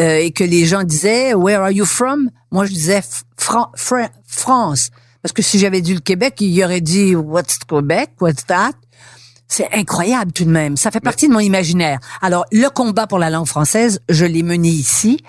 euh, 0.00 0.16
et 0.16 0.32
que 0.32 0.42
les 0.42 0.66
gens 0.66 0.82
disaient 0.82 1.34
Where 1.34 1.60
are 1.60 1.70
you 1.70 1.84
from? 1.84 2.30
Moi 2.50 2.66
je 2.66 2.72
disais 2.72 3.00
France. 3.36 4.90
Parce 5.22 5.32
que 5.32 5.42
si 5.42 5.60
j'avais 5.60 5.82
dit 5.82 5.94
le 5.94 6.00
Québec, 6.00 6.34
il 6.40 6.50
y 6.50 6.64
aurait 6.64 6.80
dit 6.80 7.14
What's 7.14 7.58
Quebec 7.58 8.10
What's 8.20 8.44
that? 8.46 8.72
C'est 9.50 9.68
incroyable 9.72 10.30
tout 10.30 10.44
de 10.44 10.50
même. 10.50 10.76
Ça 10.76 10.92
fait 10.92 11.00
partie 11.00 11.26
de 11.26 11.32
mon 11.32 11.40
imaginaire. 11.40 11.98
Alors, 12.22 12.44
le 12.52 12.68
combat 12.68 13.08
pour 13.08 13.18
la 13.18 13.30
langue 13.30 13.48
française, 13.48 14.00
je 14.08 14.24
l'ai 14.24 14.44
mené 14.44 14.68
ici. 14.68 15.24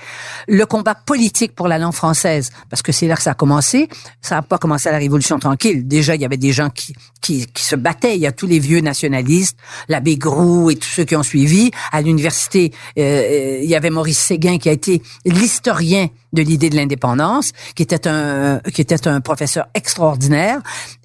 Le 0.47 0.63
combat 0.67 0.93
politique 0.93 1.55
pour 1.55 1.67
la 1.67 1.79
langue 1.79 1.93
française, 1.93 2.51
parce 2.69 2.83
que 2.83 2.91
c'est 2.91 3.07
là 3.07 3.15
que 3.15 3.23
ça 3.23 3.31
a 3.31 3.33
commencé. 3.33 3.89
Ça 4.21 4.35
n'a 4.35 4.43
pas 4.43 4.59
commencé 4.59 4.87
à 4.89 4.91
la 4.91 4.99
Révolution 4.99 5.39
tranquille. 5.39 5.87
Déjà, 5.87 6.13
il 6.13 6.21
y 6.21 6.25
avait 6.25 6.37
des 6.37 6.51
gens 6.51 6.69
qui, 6.69 6.93
qui, 7.19 7.47
qui 7.47 7.63
se 7.63 7.75
battaient. 7.75 8.15
Il 8.15 8.21
y 8.21 8.27
a 8.27 8.31
tous 8.31 8.45
les 8.45 8.59
vieux 8.59 8.81
nationalistes, 8.81 9.57
l'abbé 9.89 10.17
Groux 10.17 10.69
et 10.69 10.75
tous 10.75 10.89
ceux 10.89 11.03
qui 11.03 11.15
ont 11.15 11.23
suivi. 11.23 11.71
À 11.91 12.03
l'université, 12.03 12.71
euh, 12.99 13.01
euh 13.01 13.59
il 13.63 13.69
y 13.69 13.75
avait 13.75 13.89
Maurice 13.89 14.19
Séguin 14.19 14.59
qui 14.59 14.69
a 14.69 14.71
été 14.71 15.01
l'historien 15.25 16.09
de 16.33 16.41
l'idée 16.41 16.69
de 16.69 16.75
l'indépendance, 16.75 17.51
qui 17.75 17.83
était 17.83 18.07
un 18.07 18.59
qui 18.73 18.81
était 18.81 19.07
un 19.07 19.21
professeur 19.21 19.67
extraordinaire. 19.73 20.59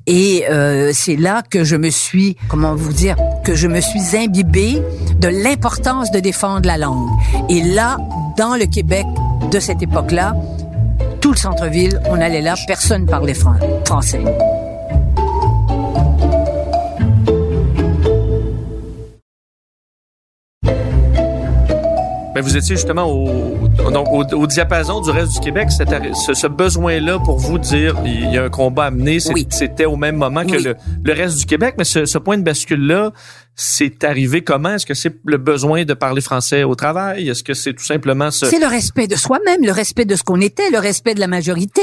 Et 0.06 0.44
euh, 0.48 0.92
c'est 0.94 1.16
là 1.16 1.42
que 1.42 1.64
je 1.64 1.74
me 1.74 1.90
suis, 1.90 2.36
comment 2.48 2.74
vous 2.74 2.92
dire, 2.92 3.16
que 3.44 3.54
je 3.54 3.66
me 3.66 3.80
suis 3.80 4.16
imbibée 4.16 4.80
de 5.18 5.28
l'importance 5.28 6.10
de 6.12 6.20
défendre 6.20 6.66
la 6.66 6.78
langue. 6.78 7.08
Et 7.48 7.62
là, 7.62 7.96
dans 8.36 8.54
le 8.54 8.66
Québec 8.66 9.06
de 9.50 9.58
cette 9.58 9.82
époque-là, 9.82 10.34
tout 11.20 11.32
le 11.32 11.36
centre-ville, 11.36 12.00
on 12.08 12.20
allait 12.20 12.42
là, 12.42 12.54
personne 12.68 13.06
parlait 13.06 13.34
français. 13.34 14.22
Mais 22.36 22.42
vous 22.42 22.54
étiez 22.54 22.76
justement 22.76 23.10
au, 23.10 23.66
donc 23.90 24.08
au, 24.12 24.46
diapason 24.46 25.00
du 25.00 25.08
reste 25.08 25.32
du 25.32 25.40
Québec. 25.40 25.70
Ce, 25.70 26.34
ce 26.34 26.46
besoin-là 26.46 27.18
pour 27.18 27.38
vous 27.38 27.58
dire 27.58 27.96
il 28.04 28.30
y 28.30 28.36
a 28.36 28.44
un 28.44 28.50
combat 28.50 28.84
à 28.84 28.90
mener, 28.90 29.20
c'était 29.20 29.86
au 29.86 29.96
même 29.96 30.16
moment 30.16 30.44
que 30.44 30.62
le, 30.62 30.76
le, 31.02 31.12
reste 31.14 31.38
du 31.38 31.46
Québec. 31.46 31.76
Mais 31.78 31.84
ce, 31.84 32.04
ce 32.04 32.18
point 32.18 32.36
de 32.36 32.42
bascule-là, 32.42 33.12
c'est 33.58 34.04
arrivé 34.04 34.44
comment? 34.44 34.74
Est-ce 34.74 34.84
que 34.84 34.92
c'est 34.92 35.16
le 35.24 35.38
besoin 35.38 35.84
de 35.84 35.94
parler 35.94 36.20
français 36.20 36.62
au 36.62 36.74
travail? 36.74 37.30
Est-ce 37.30 37.42
que 37.42 37.54
c'est 37.54 37.72
tout 37.72 37.84
simplement 37.84 38.30
ce... 38.30 38.44
C'est 38.44 38.58
le 38.58 38.66
respect 38.66 39.06
de 39.06 39.16
soi-même, 39.16 39.64
le 39.64 39.72
respect 39.72 40.04
de 40.04 40.14
ce 40.14 40.22
qu'on 40.22 40.42
était, 40.42 40.68
le 40.70 40.78
respect 40.78 41.14
de 41.14 41.20
la 41.20 41.26
majorité. 41.26 41.80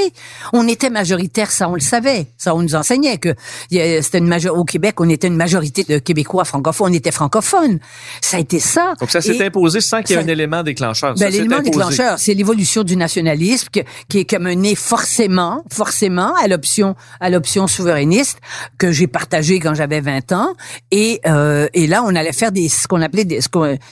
On 0.54 0.68
était 0.68 0.92
majoritaire, 0.92 1.50
ça 1.50 1.68
on 1.68 1.74
le 1.74 1.82
savait. 1.82 2.28
Ça 2.38 2.54
on 2.54 2.62
nous 2.62 2.76
enseignait 2.76 3.18
que 3.18 3.34
c'était 3.72 4.20
une 4.20 4.28
major... 4.28 4.56
au 4.56 4.66
Québec, 4.66 5.02
on 5.02 5.10
était 5.10 5.28
une 5.28 5.36
majorité 5.36 5.84
de 5.84 5.98
Québécois 5.98 6.46
francophones, 6.46 6.92
on 6.92 6.94
était 6.94 7.12
francophones. 7.12 7.80
Ça 8.22 8.38
a 8.38 8.40
été 8.40 8.60
ça. 8.60 8.94
Donc 9.00 9.10
ça 9.10 9.22
s'est 9.22 9.44
imposé 9.44 9.82
sans 9.82 10.04
qu'il 10.04 10.16
y 10.16 10.20
ait 10.20 10.24
un 10.24 10.28
élément 10.28 10.62
déclencheur. 10.62 11.16
Ben, 11.16 11.32
l'élément 11.32 11.62
déclencheur, 11.62 12.20
c'est 12.20 12.36
l'évolution 12.36 12.84
du 12.84 12.96
nationalisme 12.96 13.70
qui, 14.10 14.26
qui 14.26 14.36
a 14.36 14.40
mené 14.40 14.76
forcément, 14.76 15.64
forcément 15.72 16.36
à 16.36 16.48
l'option 16.48 16.96
à 17.20 17.32
l'option 17.32 17.66
souverainiste 17.66 18.40
que 18.78 18.92
j'ai 18.92 19.08
partagée 19.08 19.60
quand 19.60 19.74
j'avais 19.74 20.02
20 20.02 20.32
ans 20.34 20.54
et 20.92 21.20
euh, 21.26 21.63
euh, 21.64 21.70
et 21.74 21.88
là, 21.88 22.04
on 22.04 22.16
allait 22.16 22.34
faire 22.34 22.52
des 22.52 22.70
ce 22.70 22.88
qu'on 22.88 23.02
appelait 23.02 23.26
des 23.26 23.42
ce, 23.42 23.48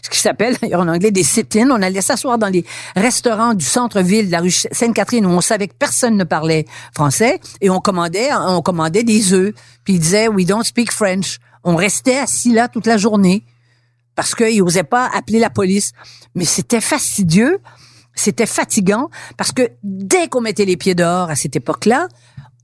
qui 0.09 0.19
s'appelle 0.19 0.57
en 0.73 0.87
anglais 0.87 1.11
des 1.11 1.23
sit-ins. 1.23 1.69
On 1.71 1.81
allait 1.81 2.01
s'asseoir 2.01 2.37
dans 2.37 2.47
les 2.47 2.65
restaurants 2.95 3.53
du 3.53 3.65
centre-ville 3.65 4.27
de 4.27 4.31
la 4.31 4.39
rue 4.39 4.51
Sainte-Catherine 4.51 5.25
où 5.25 5.29
on 5.29 5.41
savait 5.41 5.67
que 5.67 5.75
personne 5.77 6.17
ne 6.17 6.23
parlait 6.23 6.65
français 6.93 7.39
et 7.61 7.69
on 7.69 7.79
commandait 7.79 8.29
on 8.33 8.61
commandait 8.61 9.03
des 9.03 9.33
œufs. 9.33 9.53
Puis 9.83 9.95
ils 9.95 9.99
disaient 9.99 10.27
we 10.27 10.45
don't 10.45 10.63
speak 10.63 10.91
French. 10.91 11.39
On 11.63 11.75
restait 11.75 12.17
assis 12.17 12.53
là 12.53 12.67
toute 12.67 12.87
la 12.87 12.97
journée 12.97 13.43
parce 14.15 14.35
qu'ils 14.35 14.59
n'osaient 14.59 14.83
pas 14.83 15.09
appeler 15.13 15.39
la 15.39 15.49
police. 15.49 15.91
Mais 16.35 16.45
c'était 16.45 16.81
fastidieux, 16.81 17.59
c'était 18.15 18.45
fatigant 18.45 19.09
parce 19.37 19.51
que 19.51 19.69
dès 19.83 20.27
qu'on 20.27 20.41
mettait 20.41 20.65
les 20.65 20.77
pieds 20.77 20.95
dehors 20.95 21.29
à 21.29 21.35
cette 21.35 21.55
époque-là, 21.55 22.07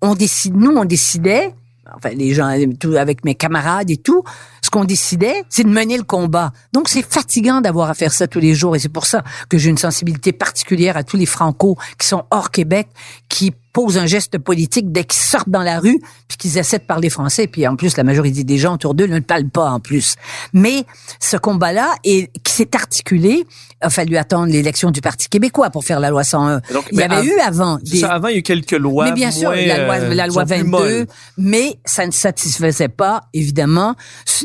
on 0.01 0.15
décide, 0.15 0.55
nous 0.55 0.71
on 0.71 0.85
décidait 0.85 1.53
enfin 1.95 2.09
les 2.09 2.33
gens 2.33 2.53
tout 2.79 2.95
avec 2.95 3.23
mes 3.23 3.35
camarades 3.35 3.89
et 3.89 3.97
tout, 3.97 4.23
ce 4.56 4.56
qu'on 4.77 4.85
décidait, 4.85 5.43
c'est 5.49 5.63
de 5.63 5.69
mener 5.69 5.97
le 5.97 6.03
combat. 6.03 6.51
Donc 6.71 6.87
c'est 6.87 7.01
fatigant 7.01 7.61
d'avoir 7.61 7.89
à 7.89 7.95
faire 7.95 8.13
ça 8.13 8.27
tous 8.27 8.39
les 8.39 8.53
jours 8.53 8.75
et 8.75 8.79
c'est 8.79 8.89
pour 8.89 9.07
ça 9.07 9.23
que 9.49 9.57
j'ai 9.57 9.71
une 9.71 9.77
sensibilité 9.77 10.31
particulière 10.31 10.97
à 10.97 11.03
tous 11.03 11.17
les 11.17 11.25
Franco 11.25 11.77
qui 11.97 12.05
sont 12.05 12.25
hors 12.29 12.51
Québec, 12.51 12.87
qui 13.27 13.55
posent 13.73 13.97
un 13.97 14.05
geste 14.05 14.37
politique 14.37 14.91
dès 14.91 15.03
qu'ils 15.03 15.21
sortent 15.21 15.49
dans 15.49 15.61
la 15.61 15.79
rue, 15.79 15.99
puis 16.27 16.37
qu'ils 16.37 16.57
essaient 16.57 16.79
de 16.79 16.83
parler 16.83 17.09
français, 17.09 17.47
puis 17.47 17.67
en 17.67 17.75
plus 17.75 17.97
la 17.97 18.03
majorité 18.03 18.43
des 18.43 18.57
gens 18.57 18.75
autour 18.75 18.93
d'eux 18.93 19.07
ne 19.07 19.19
parlent 19.19 19.49
pas 19.49 19.69
en 19.69 19.79
plus. 19.79 20.15
Mais 20.53 20.85
ce 21.19 21.37
combat-là, 21.37 21.95
et 22.03 22.29
qui 22.43 22.53
s'est 22.53 22.75
articulé, 22.75 23.45
a 23.81 23.89
fallu 23.89 24.17
attendre 24.17 24.51
l'élection 24.51 24.91
du 24.91 25.01
Parti 25.01 25.29
québécois 25.29 25.69
pour 25.69 25.83
faire 25.83 25.99
la 25.99 26.09
loi 26.09 26.23
101. 26.23 26.61
il 26.91 26.99
y 26.99 27.03
avait 27.03 27.25
eu 27.25 27.39
avant 27.39 27.77
des... 27.83 28.03
avant, 28.03 28.27
il 28.29 28.33
y 28.33 28.35
a 28.35 28.39
eu 28.39 28.43
quelques 28.43 28.71
lois. 28.71 29.05
Mais 29.05 29.11
bien 29.11 29.31
sûr, 29.31 29.51
la 29.51 29.85
loi, 29.85 29.97
la 29.99 30.27
loi 30.27 30.43
22, 30.43 31.05
mais 31.37 31.77
ça 31.85 32.05
ne 32.07 32.11
satisfaisait 32.11 32.89
pas, 32.89 33.25
évidemment, 33.33 33.95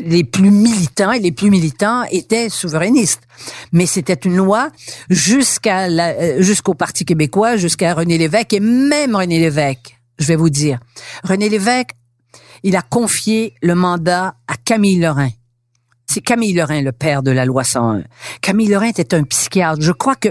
les 0.05 0.23
plus 0.23 0.51
militants, 0.51 1.11
et 1.11 1.19
les 1.19 1.31
plus 1.31 1.49
militants 1.49 2.03
étaient 2.11 2.49
souverainistes. 2.49 3.21
Mais 3.71 3.85
c'était 3.85 4.13
une 4.13 4.35
loi 4.35 4.69
jusqu'à 5.09 5.87
euh, 5.87 6.41
jusqu'au 6.41 6.73
Parti 6.73 7.05
québécois, 7.05 7.57
jusqu'à 7.57 7.93
René 7.93 8.17
Lévesque 8.17 8.53
et 8.53 8.59
même 8.59 9.15
René 9.23 9.39
Lévesque, 9.39 9.97
je 10.19 10.25
vais 10.25 10.35
vous 10.35 10.49
dire. 10.49 10.79
René 11.23 11.47
Lévesque, 11.47 11.91
il 12.61 12.75
a 12.75 12.81
confié 12.81 13.53
le 13.61 13.73
mandat 13.73 14.35
à 14.49 14.57
Camille 14.57 14.99
Lorrain. 14.99 15.29
C'est 16.05 16.19
Camille 16.19 16.51
Lorrain, 16.51 16.81
le 16.81 16.91
père 16.91 17.23
de 17.23 17.31
la 17.31 17.45
loi 17.45 17.63
101. 17.63 18.03
Camille 18.41 18.67
Lorrain 18.67 18.87
était 18.87 19.15
un 19.15 19.23
psychiatre. 19.23 19.81
Je 19.81 19.93
crois 19.93 20.17
que 20.17 20.27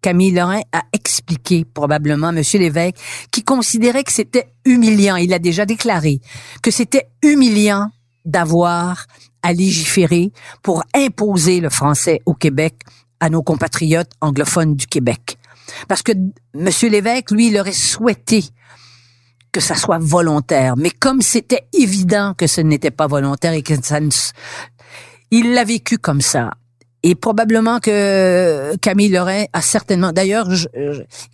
Camille 0.00 0.30
Lorrain 0.30 0.60
a 0.70 0.82
expliqué 0.92 1.64
probablement 1.64 2.30
Monsieur 2.30 2.60
Lévesque 2.60 2.94
qui 3.32 3.42
considérait 3.42 4.04
que 4.04 4.12
c'était 4.12 4.46
humiliant. 4.64 5.16
Il 5.16 5.34
a 5.34 5.40
déjà 5.40 5.66
déclaré 5.66 6.20
que 6.62 6.70
c'était 6.70 7.08
humiliant 7.24 7.90
d'avoir 8.24 9.06
à 9.42 9.52
légiférer 9.52 10.30
pour 10.62 10.84
imposer 10.94 11.58
le 11.58 11.68
français 11.68 12.20
au 12.26 12.34
Québec 12.34 12.74
à 13.18 13.28
nos 13.28 13.42
compatriotes 13.42 14.12
anglophones 14.20 14.76
du 14.76 14.86
Québec. 14.86 15.35
Parce 15.88 16.02
que 16.02 16.12
M. 16.12 16.68
Lévesque, 16.90 17.30
lui, 17.30 17.48
il 17.48 17.58
aurait 17.58 17.72
souhaité 17.72 18.44
que 19.52 19.60
ça 19.60 19.74
soit 19.74 19.98
volontaire. 19.98 20.76
Mais 20.76 20.90
comme 20.90 21.22
c'était 21.22 21.66
évident 21.72 22.34
que 22.36 22.46
ce 22.46 22.60
n'était 22.60 22.90
pas 22.90 23.06
volontaire 23.06 23.52
et 23.52 23.62
que 23.62 23.74
ça 23.82 24.00
ne... 24.00 24.10
Il 25.30 25.54
l'a 25.54 25.64
vécu 25.64 25.98
comme 25.98 26.20
ça. 26.20 26.50
Et 27.02 27.14
probablement 27.14 27.78
que 27.78 28.76
Camille 28.76 29.08
Lorrain 29.08 29.44
a 29.52 29.62
certainement, 29.62 30.12
d'ailleurs, 30.12 30.48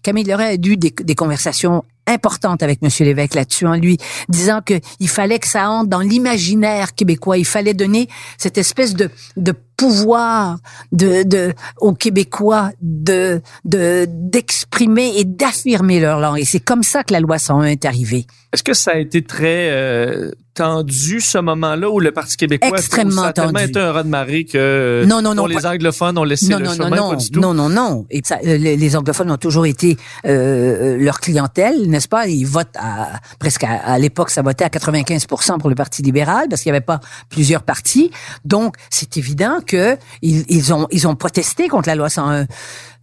Camille 0.03 0.25
Lorrain 0.25 0.49
a 0.49 0.57
dû 0.57 0.77
des 0.77 1.15
conversations 1.15 1.83
importante 2.07 2.63
avec 2.63 2.83
Monsieur 2.83 3.05
l'évêque 3.05 3.35
là-dessus, 3.35 3.67
en 3.67 3.75
lui 3.75 3.99
disant 4.29 4.61
que 4.65 4.75
il 5.01 5.09
fallait 5.09 5.39
que 5.39 5.49
ça 5.49 5.69
entre 5.69 5.89
dans 5.89 6.01
l'imaginaire 6.01 6.95
québécois. 6.95 7.39
Il 7.39 7.45
fallait 7.45 7.75
donner 7.75 8.09
cette 8.39 8.59
espèce 8.59 8.95
de, 8.95 9.11
de 9.37 9.55
pouvoir 9.77 10.59
de, 10.93 11.23
de, 11.25 11.53
aux 11.79 11.93
Québécois 11.93 12.71
de, 12.81 13.41
de, 13.65 14.07
d'exprimer 14.09 15.13
et 15.17 15.25
d'affirmer 15.25 15.99
leur 15.99 16.21
langue. 16.21 16.39
Et 16.39 16.45
c'est 16.45 16.61
comme 16.61 16.83
ça 16.83 17.03
que 17.03 17.13
la 17.13 17.21
loi 17.21 17.39
101 17.39 17.65
est 17.65 17.85
arrivée. 17.85 18.27
Est-ce 18.53 18.63
que 18.63 18.75
ça 18.75 18.93
a 18.93 18.99
été 18.99 19.23
très 19.23 19.71
euh, 19.71 20.31
tendu 20.55 21.21
ce 21.21 21.39
moment-là 21.39 21.91
où 21.91 22.01
le 22.01 22.13
Parti 22.13 22.37
québécois 22.37 22.77
extrêmement 22.77 23.23
a 23.23 23.33
tellement 23.33 23.59
été 23.59 23.81
un 23.81 23.93
raz 23.93 24.03
de 24.03 24.09
marée 24.09 24.45
que 24.45 25.05
non, 25.07 25.23
non, 25.23 25.35
non, 25.35 25.47
les 25.47 25.65
anglophones 25.65 26.19
ont 26.19 26.25
laissé 26.25 26.51
non, 26.51 26.59
le 26.59 26.65
non, 26.67 26.73
chemin 26.75 26.91
non, 26.91 27.11
pas 27.11 27.17
du 27.17 27.31
tout? 27.31 27.41
Non, 27.41 27.55
non, 27.55 27.71
non. 27.71 28.07
Et 28.11 28.21
ça, 28.23 28.39
les, 28.43 28.77
les, 28.77 28.97
anglophones 28.97 29.31
ont 29.31 29.39
toujours 29.39 29.65
été 29.65 29.97
euh, 30.27 30.99
leur 30.99 31.21
clientèle, 31.21 31.89
n'est-ce 31.93 32.09
pas? 32.09 32.27
Ils 32.27 32.45
votent 32.45 32.77
à, 32.77 33.21
presque 33.39 33.65
à, 33.65 33.71
à 33.71 33.99
l'époque, 33.99 34.31
ça 34.31 34.43
votait 34.43 34.65
à 34.65 34.71
95 34.71 35.27
pour 35.27 35.69
le 35.69 35.75
Parti 35.75 36.03
libéral 36.03 36.47
parce 36.49 36.63
qu'il 36.63 36.73
n'y 36.73 36.77
avait 36.77 36.85
pas 36.85 37.01
plusieurs 37.29 37.63
partis. 37.63 38.11
Donc, 38.45 38.77
c'est 38.91 39.17
évident 39.17 39.59
que 39.65 39.97
ils, 40.23 40.45
ils, 40.49 40.73
ont 40.75 40.87
ils 40.91 41.07
ont 41.07 41.15
protesté 41.15 41.69
contre 41.69 41.89
la 41.89 41.95
loi 41.95 42.09
101. 42.09 42.47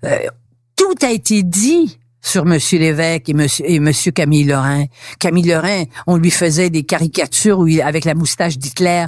Euh, 0.06 0.20
tout 0.76 0.96
a 1.02 1.12
été 1.12 1.44
dit 1.44 2.00
sur 2.22 2.46
Monsieur 2.46 2.80
Lévesque 2.80 3.30
et 3.30 3.34
Monsieur 3.34 3.70
et 3.70 3.80
Monsieur 3.80 4.12
Camille 4.12 4.44
Lorrain. 4.44 4.86
Camille 5.20 5.48
Lorrain, 5.48 5.84
on 6.08 6.18
lui 6.18 6.32
faisait 6.32 6.70
des 6.70 6.84
caricatures 6.84 7.60
où 7.60 7.68
il, 7.68 7.82
avec 7.82 8.06
la 8.06 8.14
moustache 8.14 8.58
d'Hitler. 8.58 9.06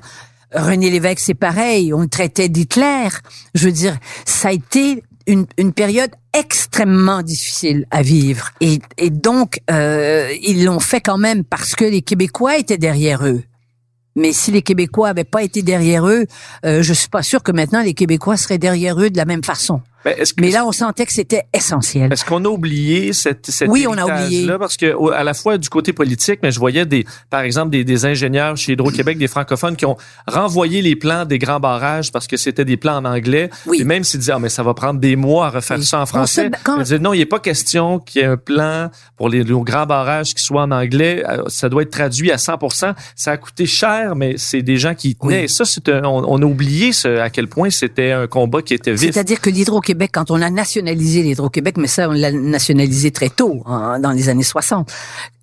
René 0.53 0.89
Lévesque, 0.89 1.19
c'est 1.19 1.33
pareil, 1.33 1.93
on 1.93 2.01
le 2.01 2.09
traitait 2.09 2.49
d'Hitler. 2.49 3.07
Je 3.55 3.65
veux 3.65 3.71
dire, 3.71 3.97
ça 4.25 4.49
a 4.49 4.51
été 4.51 5.03
une, 5.31 5.45
une 5.57 5.73
période 5.73 6.11
extrêmement 6.33 7.23
difficile 7.23 7.85
à 7.89 8.01
vivre. 8.01 8.49
Et, 8.61 8.79
et 8.97 9.09
donc, 9.09 9.59
euh, 9.71 10.31
ils 10.41 10.65
l'ont 10.65 10.79
fait 10.79 11.01
quand 11.01 11.17
même 11.17 11.43
parce 11.43 11.75
que 11.75 11.85
les 11.85 12.01
Québécois 12.01 12.57
étaient 12.57 12.77
derrière 12.77 13.25
eux. 13.25 13.43
Mais 14.15 14.33
si 14.33 14.51
les 14.51 14.61
Québécois 14.61 15.09
avaient 15.09 15.23
pas 15.23 15.41
été 15.41 15.61
derrière 15.61 16.07
eux, 16.07 16.25
euh, 16.65 16.81
je 16.81 16.93
suis 16.93 17.07
pas 17.07 17.23
sûr 17.23 17.43
que 17.43 17.51
maintenant 17.51 17.81
les 17.81 17.93
Québécois 17.93 18.35
seraient 18.35 18.57
derrière 18.57 18.99
eux 18.99 19.09
de 19.09 19.17
la 19.17 19.25
même 19.25 19.43
façon. 19.43 19.81
Ben, 20.03 20.15
est-ce 20.17 20.33
que- 20.33 20.41
Mais 20.41 20.51
là, 20.51 20.65
on 20.65 20.71
sentait 20.71 21.05
que 21.05 21.13
c'était 21.13 21.43
essentiel. 21.53 22.11
Est-ce 22.11 22.25
qu'on 22.25 22.43
a 22.45 22.47
oublié 22.49 23.13
cette, 23.13 23.45
cette 23.51 23.69
Oui, 23.69 23.85
on 23.87 23.93
a 23.97 24.05
oublié. 24.05 24.45
là 24.45 24.57
parce 24.57 24.77
que 24.77 25.11
à 25.13 25.23
la 25.23 25.33
fois 25.33 25.57
du 25.57 25.69
côté 25.69 25.93
politique, 25.93 26.39
mais 26.41 26.51
je 26.51 26.59
voyais 26.59 26.85
des, 26.85 27.05
par 27.29 27.41
exemple, 27.41 27.69
des, 27.71 27.83
des 27.83 28.05
ingénieurs 28.05 28.57
chez 28.57 28.73
Hydro-Québec, 28.73 29.17
des 29.17 29.27
francophones 29.27 29.75
qui 29.75 29.85
ont 29.85 29.97
renvoyé 30.27 30.81
les 30.81 30.95
plans 30.95 31.25
des 31.25 31.37
grands 31.39 31.59
barrages 31.59 32.11
parce 32.11 32.27
que 32.27 32.37
c'était 32.37 32.65
des 32.65 32.77
plans 32.77 32.97
en 32.97 33.05
anglais. 33.05 33.49
Oui. 33.67 33.77
Et 33.81 33.83
même 33.83 34.03
s'ils 34.03 34.19
disaient, 34.19 34.33
ah, 34.33 34.39
mais 34.39 34.49
ça 34.49 34.63
va 34.63 34.73
prendre 34.73 34.99
des 34.99 35.15
mois 35.15 35.47
à 35.47 35.49
refaire 35.51 35.77
Oui. 35.77 35.85
ça 35.85 35.99
en 36.01 36.05
français. 36.05 36.45
se- 36.51 36.63
quand- 36.63 36.77
Ils 36.77 36.83
disaient, 36.83 36.99
non, 36.99 37.13
il 37.13 37.19
n'est 37.19 37.25
pas 37.25 37.39
question 37.39 37.99
qu'il 37.99 38.21
y 38.21 38.23
ait 38.23 38.27
un 38.27 38.37
plan 38.37 38.89
pour 39.17 39.29
les, 39.29 39.43
grands 39.43 39.85
barrages 39.85 40.33
qui 40.33 40.41
soit 40.43 40.63
en 40.63 40.71
anglais. 40.71 41.23
Euh, 41.27 41.43
Ça 41.47 41.69
doit 41.69 41.83
être 41.83 41.91
traduit 41.91 42.31
à 42.31 42.37
100%. 42.37 42.93
Ça 43.15 43.31
a 43.31 43.37
coûté 43.37 43.65
cher, 43.65 44.15
mais 44.15 44.35
c'est 44.37 44.61
des 44.61 44.77
gens 44.77 44.95
qui 44.95 45.09
y 45.09 45.15
tenaient. 45.15 45.37
Oui. 45.39 45.43
Et 45.43 45.47
ça, 45.47 45.65
c'est 45.65 45.89
un- 45.89 46.03
on, 46.05 46.23
on 46.27 46.41
a 46.41 46.45
oublié 46.45 46.91
ce, 46.93 47.19
à 47.19 47.29
quel 47.29 47.47
point 47.47 47.69
c'était 47.69 48.11
un 48.11 48.27
combat 48.27 48.61
qui 48.61 48.73
était 48.73 48.93
vif. 48.93 49.11
C'est-à-dire 49.11 49.39
que 49.41 49.49
l'Hydro-Québec, 49.49 49.90
quand 50.11 50.31
on 50.31 50.41
a 50.41 50.49
nationalisé 50.49 51.23
l'Hydro-Québec, 51.23 51.77
mais 51.77 51.87
ça, 51.87 52.09
on 52.09 52.13
l'a 52.13 52.31
nationalisé 52.31 53.11
très 53.11 53.29
tôt, 53.29 53.63
hein, 53.65 53.99
dans 53.99 54.11
les 54.11 54.29
années 54.29 54.43
60, 54.43 54.91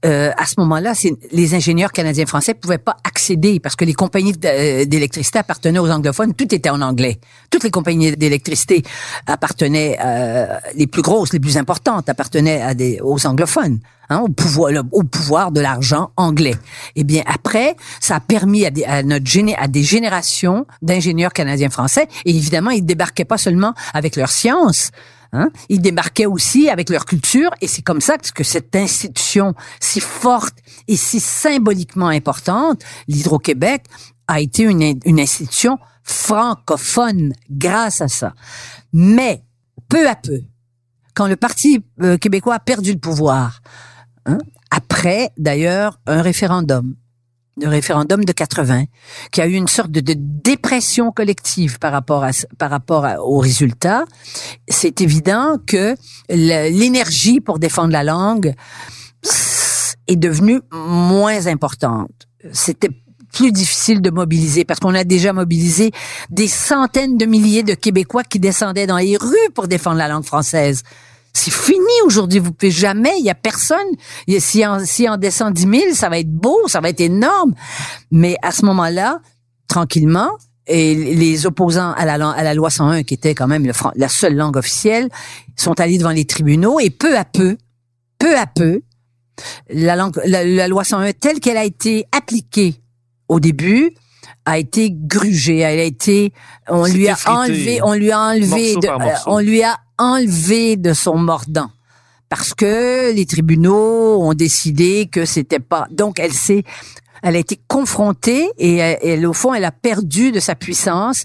euh, 0.04 0.30
à 0.36 0.46
ce 0.46 0.54
moment-là, 0.58 0.92
les 1.32 1.54
ingénieurs 1.54 1.90
canadiens-français 1.90 2.54
pouvaient 2.54 2.78
pas 2.78 2.96
accéder 3.02 3.58
parce 3.58 3.74
que 3.74 3.84
les 3.84 3.94
compagnies 3.94 4.34
euh, 4.44 4.84
d'électricité 4.84 5.40
appartenaient 5.40 5.80
aux 5.80 5.90
anglophones. 5.90 6.34
Tout 6.34 6.54
était 6.54 6.70
en 6.70 6.80
anglais. 6.80 7.18
Toutes 7.50 7.64
les 7.64 7.70
compagnies 7.70 8.16
d'électricité 8.16 8.84
appartenaient, 9.26 9.98
euh, 10.04 10.46
les 10.76 10.86
plus 10.86 11.02
grosses, 11.02 11.32
les 11.32 11.40
plus 11.40 11.56
importantes, 11.56 12.08
appartenaient 12.08 12.62
à 12.62 12.74
des, 12.74 13.00
aux 13.02 13.26
anglophones. 13.26 13.80
Hein, 14.10 14.20
au 14.20 14.28
pouvoir, 14.30 14.72
au 14.92 15.02
pouvoir 15.02 15.52
de 15.52 15.60
l'argent 15.60 16.12
anglais. 16.16 16.54
Eh 16.96 17.04
bien, 17.04 17.22
après, 17.26 17.76
ça 18.00 18.16
a 18.16 18.20
permis 18.20 18.64
à 18.64 18.70
des, 18.70 18.82
à 18.84 19.02
notre 19.02 19.26
à 19.58 19.68
des 19.68 19.82
générations 19.82 20.64
d'ingénieurs 20.80 21.34
canadiens-français, 21.34 22.08
et 22.24 22.30
évidemment, 22.30 22.70
ils 22.70 22.86
débarquaient 22.86 23.26
pas 23.26 23.36
seulement 23.36 23.74
avec 23.92 24.16
leur 24.16 24.30
science, 24.30 24.92
Hein? 25.32 25.50
Ils 25.68 25.80
débarquaient 25.80 26.26
aussi 26.26 26.70
avec 26.70 26.88
leur 26.88 27.04
culture 27.04 27.50
et 27.60 27.68
c'est 27.68 27.82
comme 27.82 28.00
ça 28.00 28.16
que 28.16 28.44
cette 28.44 28.74
institution 28.74 29.54
si 29.80 30.00
forte 30.00 30.56
et 30.86 30.96
si 30.96 31.20
symboliquement 31.20 32.08
importante, 32.08 32.82
l'Hydro-Québec, 33.08 33.84
a 34.26 34.40
été 34.40 34.62
une, 34.62 35.00
une 35.04 35.20
institution 35.20 35.78
francophone 36.02 37.32
grâce 37.50 38.00
à 38.00 38.08
ça. 38.08 38.34
Mais 38.92 39.42
peu 39.88 40.08
à 40.08 40.16
peu, 40.16 40.42
quand 41.14 41.26
le 41.26 41.36
Parti 41.36 41.84
euh, 42.02 42.16
québécois 42.16 42.54
a 42.54 42.60
perdu 42.60 42.92
le 42.92 42.98
pouvoir, 42.98 43.60
hein, 44.26 44.38
après 44.70 45.30
d'ailleurs 45.38 45.98
un 46.06 46.22
référendum, 46.22 46.94
le 47.60 47.68
référendum 47.68 48.24
de 48.24 48.32
80, 48.32 48.84
qui 49.32 49.40
a 49.40 49.46
eu 49.46 49.54
une 49.54 49.68
sorte 49.68 49.90
de, 49.90 50.14
dépression 50.16 51.12
collective 51.12 51.78
par 51.78 51.92
rapport 51.92 52.24
à 52.24 52.30
par 52.58 52.70
rapport 52.70 53.06
aux 53.20 53.38
résultats, 53.38 54.04
c'est 54.66 55.00
évident 55.00 55.58
que 55.66 55.94
l'énergie 56.30 57.40
pour 57.40 57.58
défendre 57.58 57.92
la 57.92 58.02
langue 58.02 58.54
est 60.06 60.16
devenue 60.16 60.60
moins 60.72 61.46
importante. 61.46 62.28
C'était 62.52 62.90
plus 63.32 63.52
difficile 63.52 64.00
de 64.00 64.10
mobiliser 64.10 64.64
parce 64.64 64.80
qu'on 64.80 64.94
a 64.94 65.04
déjà 65.04 65.32
mobilisé 65.32 65.90
des 66.30 66.48
centaines 66.48 67.18
de 67.18 67.26
milliers 67.26 67.62
de 67.62 67.74
Québécois 67.74 68.24
qui 68.24 68.38
descendaient 68.38 68.86
dans 68.86 68.96
les 68.96 69.16
rues 69.16 69.50
pour 69.54 69.68
défendre 69.68 69.98
la 69.98 70.08
langue 70.08 70.24
française. 70.24 70.82
C'est 71.38 71.52
fini 71.52 71.78
aujourd'hui. 72.04 72.40
Vous 72.40 72.52
pouvez 72.52 72.72
jamais. 72.72 73.12
Il 73.18 73.24
y 73.24 73.30
a 73.30 73.34
personne. 73.34 73.78
Si 74.38 74.66
en, 74.66 74.84
si 74.84 75.08
en 75.08 75.16
descend 75.16 75.52
10 75.54 75.62
000, 75.62 75.94
ça 75.94 76.08
va 76.08 76.18
être 76.18 76.30
beau, 76.32 76.66
ça 76.66 76.80
va 76.80 76.88
être 76.88 77.00
énorme. 77.00 77.54
Mais 78.10 78.36
à 78.42 78.50
ce 78.50 78.64
moment-là, 78.66 79.20
tranquillement, 79.68 80.30
et 80.66 80.94
les 80.94 81.46
opposants 81.46 81.92
à 81.92 82.04
la, 82.04 82.14
à 82.30 82.42
la 82.42 82.54
loi 82.54 82.70
101, 82.70 83.02
qui 83.04 83.14
était 83.14 83.34
quand 83.34 83.46
même 83.46 83.64
le 83.64 83.72
la 83.94 84.08
seule 84.08 84.34
langue 84.34 84.56
officielle, 84.56 85.08
sont 85.56 85.78
allés 85.80 85.96
devant 85.98 86.10
les 86.10 86.24
tribunaux 86.24 86.80
et 86.80 86.90
peu 86.90 87.16
à 87.16 87.24
peu, 87.24 87.56
peu 88.18 88.36
à 88.36 88.46
peu, 88.46 88.82
la, 89.70 89.96
langue, 89.96 90.20
la, 90.24 90.44
la 90.44 90.68
loi 90.68 90.84
101 90.84 91.12
telle 91.12 91.40
qu'elle 91.40 91.56
a 91.56 91.64
été 91.64 92.04
appliquée 92.12 92.74
au 93.28 93.38
début 93.40 93.94
a 94.44 94.58
été 94.58 94.90
grugée, 94.90 95.58
elle 95.58 95.78
a 95.78 95.84
été, 95.84 96.32
on 96.68 96.86
lui 96.86 97.06
a 97.08 97.12
effrité. 97.12 97.30
enlevé, 97.30 97.80
on 97.82 97.92
lui 97.92 98.10
a 98.10 98.18
enlevé, 98.20 98.74
de- 98.76 98.88
on 99.26 99.38
lui 99.40 99.62
a 99.62 99.76
enlevé 99.98 100.76
de 100.76 100.92
son 100.92 101.16
mordant 101.16 101.70
parce 102.28 102.54
que 102.54 103.12
les 103.12 103.26
tribunaux 103.26 104.22
ont 104.22 104.34
décidé 104.34 105.08
que 105.10 105.24
c'était 105.24 105.60
pas. 105.60 105.86
Donc 105.90 106.18
elle 106.18 106.32
s'est, 106.32 106.62
elle 107.22 107.36
a 107.36 107.38
été 107.38 107.58
confrontée 107.68 108.48
et 108.58 108.76
elle, 108.76 109.26
au 109.26 109.32
fond 109.32 109.54
elle 109.54 109.64
a 109.64 109.72
perdu 109.72 110.30
de 110.32 110.40
sa 110.40 110.54
puissance 110.54 111.24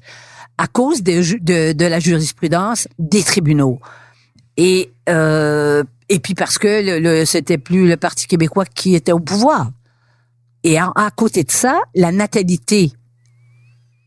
à 0.57 0.67
cause 0.67 1.03
de 1.03 1.83
la 1.87 1.99
jurisprudence 1.99 2.87
des 2.99 3.23
tribunaux. 3.23 3.79
Et 4.55 4.91
euh, 5.09 5.83
et 6.09 6.19
puis 6.19 6.35
parce 6.35 6.57
que 6.57 6.67
le, 6.85 6.99
le- 6.99 7.25
c'était 7.25 7.57
plus 7.57 7.87
le 7.87 7.97
Parti 7.97 8.27
québécois 8.27 8.65
qui 8.65 8.93
était 8.95 9.11
au 9.11 9.19
pouvoir. 9.19 9.71
Et 10.63 10.77
à, 10.77 10.91
à 10.95 11.09
côté 11.11 11.43
de 11.43 11.51
ça, 11.51 11.81
la 11.95 12.11
natalité 12.11 12.91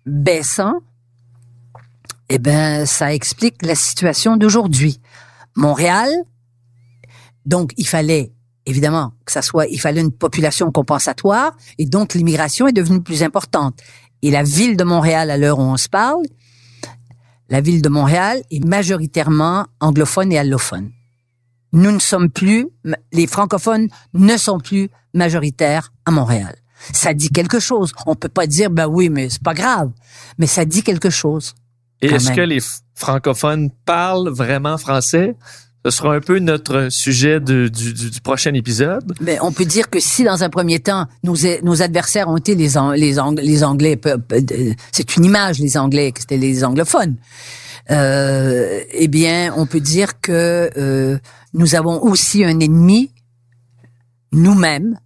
baissant, 0.07 0.75
eh 2.29 2.39
ben 2.39 2.87
ça 2.87 3.15
explique 3.15 3.63
la 3.63 3.75
situation 3.75 4.37
d'aujourd'hui. 4.37 5.01
Montréal, 5.55 6.11
donc 7.45 7.73
il 7.77 7.87
fallait 7.87 8.33
évidemment 8.67 9.13
que 9.25 9.33
ça 9.33 9.43
soit, 9.43 9.67
il 9.67 9.81
fallait 9.81 10.01
une 10.01 10.13
population 10.13 10.71
compensatoire 10.71 11.57
et 11.79 11.87
donc 11.87 12.15
l'immigration 12.15 12.67
est 12.67 12.73
devenue 12.73 13.03
plus 13.03 13.23
importante. 13.23 13.81
Et 14.23 14.31
la 14.31 14.43
ville 14.43 14.77
de 14.77 14.85
Montréal, 14.85 15.31
à 15.31 15.37
l'heure 15.37 15.59
où 15.59 15.63
on 15.63 15.77
se 15.77 15.89
parle, 15.89 16.23
la 17.49 17.61
ville 17.61 17.81
de 17.81 17.89
Montréal 17.89 18.43
est 18.51 18.65
majoritairement 18.65 19.67
anglophone 19.81 20.33
et 20.33 20.39
allophone. 20.39 20.91
Nous 21.73 21.93
ne 21.93 21.99
sommes 21.99 22.31
plus, 22.31 22.67
les 23.13 23.27
francophones 23.27 23.89
ne 24.15 24.37
sont 24.37 24.59
plus 24.59 24.89
majoritaires 25.15 25.93
à 26.05 26.11
Montréal. 26.11 26.57
Ça 26.93 27.15
dit 27.15 27.31
quelque 27.31 27.61
chose. 27.61 27.93
On 28.07 28.15
peut 28.15 28.29
pas 28.29 28.47
dire, 28.47 28.71
ben 28.71 28.87
oui, 28.87 29.09
mais 29.11 29.29
c'est 29.29 29.43
pas 29.43 29.55
grave. 29.55 29.91
Mais 30.39 30.47
ça 30.47 30.65
dit 30.65 30.83
quelque 30.83 31.11
chose. 31.11 31.55
Est-ce 32.03 32.31
que 32.33 32.41
les 32.41 32.61
francophones 32.95 33.71
parlent 33.85 34.29
vraiment 34.31 34.79
français? 34.79 35.35
Ce 35.85 35.91
sera 35.93 36.15
un 36.17 36.21
peu 36.21 36.41
notre 36.41 36.89
sujet 36.91 37.39
de- 37.39 37.69
du, 37.69 37.93
du- 37.95 38.11
du 38.11 38.21
prochain 38.21 38.53
épisode. 38.55 39.15
Ben, 39.21 39.39
on 39.41 39.53
peut 39.53 39.65
dire 39.65 39.89
que 39.89 40.01
si 40.01 40.25
dans 40.25 40.43
un 40.43 40.49
premier 40.51 40.81
temps 40.81 41.07
nos, 41.23 41.37
nos 41.63 41.81
adversaires 41.81 42.29
ont 42.29 42.37
été 42.37 42.57
les, 42.57 42.71
les, 42.97 43.19
Ang- 43.21 43.39
les 43.41 43.63
Anglais, 43.63 43.99
c'est 44.93 45.17
une 45.17 45.25
image 45.25 45.61
les 45.61 45.77
Anglais 45.79 46.11
que 46.11 46.21
c'était 46.21 46.39
les 46.39 46.65
anglophones. 46.65 47.17
Euh, 47.93 48.81
eh 48.91 49.07
bien, 49.07 49.55
on 49.57 49.65
peut 49.67 49.79
dire 49.79 50.21
que 50.21 50.71
euh, 50.77 51.19
nous 51.55 51.77
avons 51.77 52.03
aussi 52.03 52.45
un 52.45 52.59
ennemi 52.59 53.13
nous-mêmes 54.33 54.99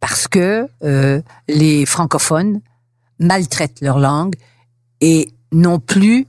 parce 0.00 0.26
que 0.28 0.66
euh, 0.82 1.22
les 1.48 1.86
francophones 1.86 2.60
maltraitent 3.20 3.80
leur 3.80 3.98
langue 4.00 4.34
et 5.00 5.30
non 5.52 5.78
plus 5.78 6.26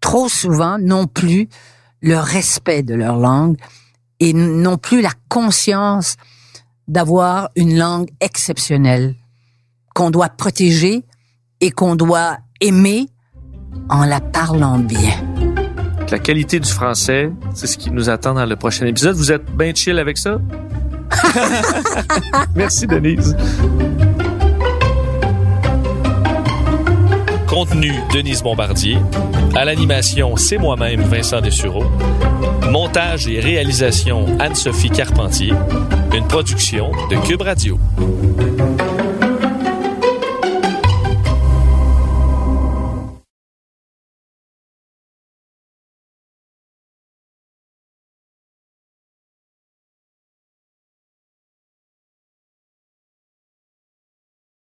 trop 0.00 0.28
souvent 0.28 0.78
non 0.78 1.06
plus 1.06 1.48
le 2.02 2.18
respect 2.18 2.82
de 2.82 2.94
leur 2.94 3.16
langue 3.16 3.56
et 4.20 4.32
non 4.32 4.76
plus 4.76 5.00
la 5.00 5.12
conscience 5.28 6.16
d'avoir 6.88 7.48
une 7.56 7.78
langue 7.78 8.10
exceptionnelle 8.20 9.14
qu'on 9.94 10.10
doit 10.10 10.28
protéger 10.28 11.04
et 11.60 11.70
qu'on 11.70 11.96
doit 11.96 12.38
aimer 12.60 13.06
en 13.88 14.04
la 14.04 14.20
parlant 14.20 14.78
bien. 14.78 15.14
La 16.10 16.18
qualité 16.18 16.60
du 16.60 16.68
français, 16.68 17.32
c'est 17.54 17.66
ce 17.66 17.78
qui 17.78 17.90
nous 17.90 18.10
attend 18.10 18.34
dans 18.34 18.44
le 18.44 18.56
prochain 18.56 18.84
épisode. 18.84 19.16
Vous 19.16 19.32
êtes 19.32 19.50
bien 19.56 19.72
chill 19.74 19.98
avec 19.98 20.18
ça? 20.18 20.38
Merci, 22.54 22.86
Denise. 22.86 23.34
Contenu, 27.52 27.92
Denise 28.14 28.42
Bombardier. 28.42 28.96
À 29.54 29.66
l'animation, 29.66 30.36
c'est 30.38 30.56
moi-même, 30.56 31.02
Vincent 31.02 31.42
Dessureau. 31.42 31.84
Montage 32.70 33.28
et 33.28 33.40
réalisation, 33.40 34.24
Anne-Sophie 34.40 34.88
Carpentier. 34.88 35.52
Une 36.14 36.26
production 36.26 36.90
de 37.10 37.16
Cube 37.26 37.42
Radio. 37.42 37.78